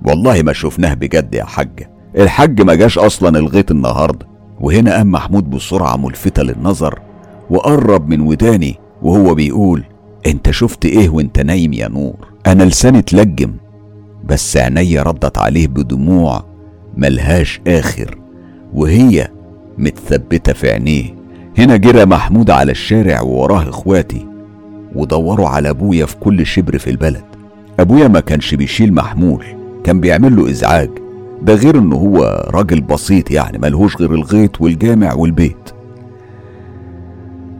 والله 0.05 0.41
ما 0.41 0.53
شفناه 0.53 0.93
بجد 0.93 1.35
يا 1.35 1.43
حاجة. 1.43 1.91
الحاج 2.17 2.61
ما 2.61 2.75
جاش 2.75 2.97
أصلا 2.97 3.39
الغيط 3.39 3.71
النهاردة. 3.71 4.27
وهنا 4.59 4.93
قام 4.95 5.11
محمود 5.11 5.49
بسرعة 5.49 5.97
ملفتة 5.97 6.43
للنظر 6.43 6.99
وقرب 7.49 8.09
من 8.09 8.21
وداني 8.21 8.75
وهو 9.01 9.35
بيقول 9.35 9.83
أنت 10.25 10.51
شفت 10.51 10.85
إيه 10.85 11.09
وأنت 11.09 11.39
نايم 11.39 11.73
يا 11.73 11.87
نور؟ 11.87 12.15
أنا 12.47 12.63
لساني 12.63 12.99
اتلجم 12.99 13.53
بس 14.25 14.57
عينيا 14.57 15.03
ردت 15.03 15.37
عليه 15.37 15.67
بدموع 15.67 16.43
ملهاش 16.97 17.61
آخر 17.67 18.17
وهي 18.73 19.27
متثبتة 19.77 20.53
في 20.53 20.71
عينيه. 20.71 21.15
هنا 21.57 21.77
جرى 21.77 22.05
محمود 22.05 22.49
على 22.49 22.71
الشارع 22.71 23.21
ووراه 23.21 23.69
إخواتي 23.69 24.27
ودوروا 24.95 25.47
على 25.47 25.69
أبويا 25.69 26.05
في 26.05 26.15
كل 26.15 26.45
شبر 26.45 26.77
في 26.77 26.89
البلد. 26.89 27.23
أبويا 27.79 28.07
ما 28.07 28.19
كانش 28.19 28.55
بيشيل 28.55 28.93
محمول 28.93 29.45
كان 29.83 29.99
بيعمل 29.99 30.35
له 30.35 30.49
إزعاج 30.49 30.89
ده 31.41 31.53
غير 31.53 31.77
إنه 31.77 31.95
هو 31.95 32.47
راجل 32.49 32.81
بسيط 32.81 33.31
يعني 33.31 33.57
ملهوش 33.57 33.97
غير 33.97 34.13
الغيط 34.13 34.61
والجامع 34.61 35.13
والبيت. 35.13 35.69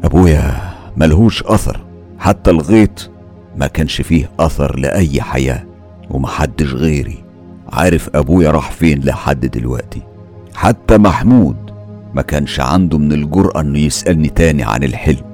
أبويا 0.03 0.61
ملهوش 0.97 1.43
أثر 1.43 1.79
حتى 2.19 2.51
الغيط 2.51 3.09
ما 3.57 3.67
كانش 3.67 4.01
فيه 4.01 4.29
أثر 4.39 4.79
لأي 4.79 5.21
حياة 5.21 5.63
ومحدش 6.09 6.73
غيري 6.73 7.23
عارف 7.73 8.09
أبويا 8.15 8.51
راح 8.51 8.71
فين 8.71 8.99
لحد 9.03 9.45
دلوقتي. 9.45 10.01
حتى 10.55 10.97
محمود 10.97 11.55
ما 12.13 12.21
كانش 12.21 12.59
عنده 12.59 12.97
من 12.97 13.11
الجرأة 13.11 13.61
إنه 13.61 13.79
يسألني 13.79 14.29
تاني 14.29 14.63
عن 14.63 14.83
الحلم. 14.83 15.25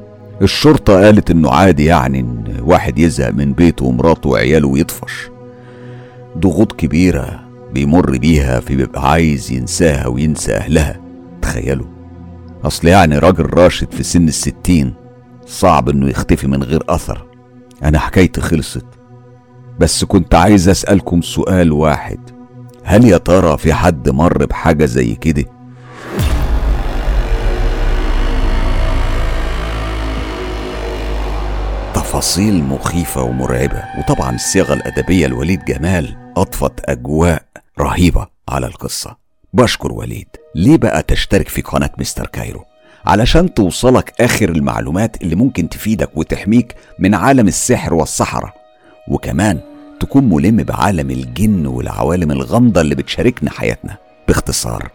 الشرطة 0.41 0.93
قالت 1.05 1.31
إنه 1.31 1.51
عادي 1.51 1.85
يعني 1.85 2.19
إن 2.19 2.43
واحد 2.61 2.99
يزهق 2.99 3.29
من 3.31 3.53
بيته 3.53 3.85
ومراته 3.85 4.29
وعياله 4.29 4.67
ويطفش. 4.67 5.29
ضغوط 6.37 6.71
كبيرة 6.73 7.39
بيمر 7.73 8.17
بيها 8.17 8.59
في 8.59 8.75
بيبقى 8.75 9.11
عايز 9.11 9.51
ينساها 9.51 10.07
وينسى 10.07 10.53
أهلها. 10.53 10.99
تخيلوا. 11.41 11.94
أصل 12.65 12.87
يعني 12.87 13.17
راجل 13.17 13.45
راشد 13.53 13.91
في 13.91 14.03
سن 14.03 14.27
الستين 14.27 14.93
صعب 15.45 15.89
إنه 15.89 16.09
يختفي 16.09 16.47
من 16.47 16.63
غير 16.63 16.83
أثر. 16.89 17.25
أنا 17.83 17.99
حكايتي 17.99 18.41
خلصت. 18.41 18.85
بس 19.79 20.03
كنت 20.03 20.35
عايز 20.35 20.69
أسألكم 20.69 21.21
سؤال 21.21 21.71
واحد. 21.71 22.19
هل 22.83 23.05
يا 23.05 23.17
ترى 23.17 23.57
في 23.57 23.73
حد 23.73 24.09
مر 24.09 24.45
بحاجة 24.45 24.85
زي 24.85 25.15
كده؟ 25.15 25.45
تفاصيل 31.93 32.63
مخيفة 32.63 33.23
ومرعبة 33.23 33.83
وطبعا 33.99 34.35
الصيغة 34.35 34.73
الأدبية 34.73 35.27
لوليد 35.27 35.65
جمال 35.65 36.33
أضفت 36.37 36.89
أجواء 36.89 37.43
رهيبة 37.79 38.27
على 38.49 38.67
القصة. 38.67 39.15
بشكر 39.53 39.93
وليد. 39.93 40.27
ليه 40.55 40.77
بقى 40.77 41.03
تشترك 41.03 41.49
في 41.49 41.61
قناة 41.61 41.89
مستر 41.97 42.27
كايرو؟ 42.27 42.65
علشان 43.05 43.53
توصلك 43.53 44.13
آخر 44.21 44.49
المعلومات 44.49 45.21
اللي 45.21 45.35
ممكن 45.35 45.69
تفيدك 45.69 46.09
وتحميك 46.15 46.75
من 46.99 47.15
عالم 47.15 47.47
السحر 47.47 47.93
والسحرة. 47.93 48.53
وكمان 49.07 49.59
تكون 49.99 50.23
ملم 50.29 50.63
بعالم 50.63 51.11
الجن 51.11 51.65
والعوالم 51.65 52.31
الغامضة 52.31 52.81
اللي 52.81 52.95
بتشاركنا 52.95 53.51
حياتنا. 53.51 53.97
باختصار 54.27 54.91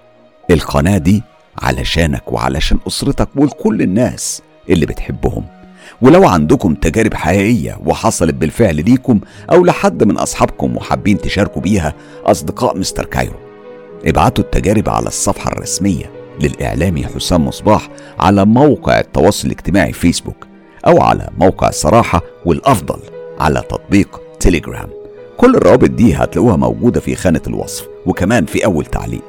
القناة 0.50 0.98
دي 0.98 1.22
علشانك 1.58 2.32
وعلشان 2.32 2.78
أسرتك 2.86 3.28
ولكل 3.36 3.82
الناس 3.82 4.42
اللي 4.70 4.86
بتحبهم. 4.86 5.44
ولو 6.02 6.28
عندكم 6.28 6.74
تجارب 6.74 7.14
حقيقية 7.14 7.78
وحصلت 7.86 8.34
بالفعل 8.34 8.76
ليكم 8.76 9.20
أو 9.52 9.64
لحد 9.64 10.04
من 10.04 10.16
أصحابكم 10.18 10.76
وحابين 10.76 11.18
تشاركوا 11.18 11.62
بيها 11.62 11.94
أصدقاء 12.24 12.78
Mister 12.78 13.05
Cairo 13.05 13.49
ابعتوا 14.07 14.44
التجارب 14.44 14.88
على 14.88 15.07
الصفحة 15.07 15.53
الرسمية 15.53 16.11
للإعلامي 16.40 17.07
حسام 17.07 17.46
مصباح 17.46 17.88
على 18.18 18.44
موقع 18.44 19.01
التواصل 19.01 19.46
الاجتماعي 19.46 19.92
فيسبوك 19.92 20.46
أو 20.86 21.03
على 21.03 21.28
موقع 21.38 21.68
الصراحة 21.68 22.22
والأفضل 22.44 23.01
على 23.40 23.62
تطبيق 23.68 24.20
تيليجرام. 24.40 24.88
كل 25.36 25.57
الروابط 25.57 25.90
دي 25.90 26.14
هتلاقوها 26.14 26.57
موجودة 26.57 27.01
في 27.01 27.14
خانة 27.14 27.40
الوصف 27.46 27.88
وكمان 28.07 28.46
في 28.46 28.64
أول 28.64 28.86
تعليق. 28.86 29.22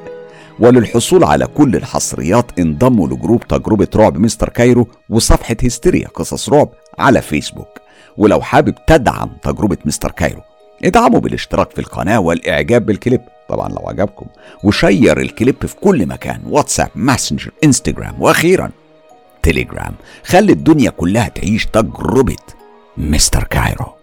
وللحصول 0.60 1.24
على 1.24 1.46
كل 1.46 1.76
الحصريات 1.76 2.58
انضموا 2.58 3.08
ل 3.08 3.14
group 3.14 3.42
تجربة 3.48 3.88
رعب 3.96 4.18
Mister 4.18 4.48
Cairo 4.48 4.88
وصفحة 5.10 5.56
هستيريا 5.64 6.08
قصص 6.08 6.48
رعب 6.48 6.68
على 6.98 7.22
فيسبوك. 7.22 7.78
ولو 8.16 8.40
حابب 8.40 8.74
تدعم 8.86 9.30
تجربة 9.42 9.76
مستر 9.84 10.10
كايرو 10.10 10.40
ادعموا 10.84 11.20
بالاشتراك 11.20 11.70
في 11.70 11.78
القناة 11.78 12.20
والإعجاب 12.20 12.86
بالكليب. 12.86 13.20
طبعا 13.52 13.68
لو 13.68 13.88
عجبكم. 13.88 14.26
و 14.64 14.73
share 14.73 15.20
الكليب 15.20 15.66
في 15.66 15.76
كل 15.76 16.06
مكان 16.06 16.40
واتساب 16.46 16.90
ماسنجر 16.94 17.50
انستجرام 17.64 18.22
وأخيرا 18.22 18.70
تليجرام 19.42 19.94
خلي 20.24 20.52
الدنيا 20.52 20.90
كلها 20.90 21.28
تعيش 21.28 21.66
تجربة 21.66 22.36
مستر 22.96 23.44
كايرو. 23.44 24.01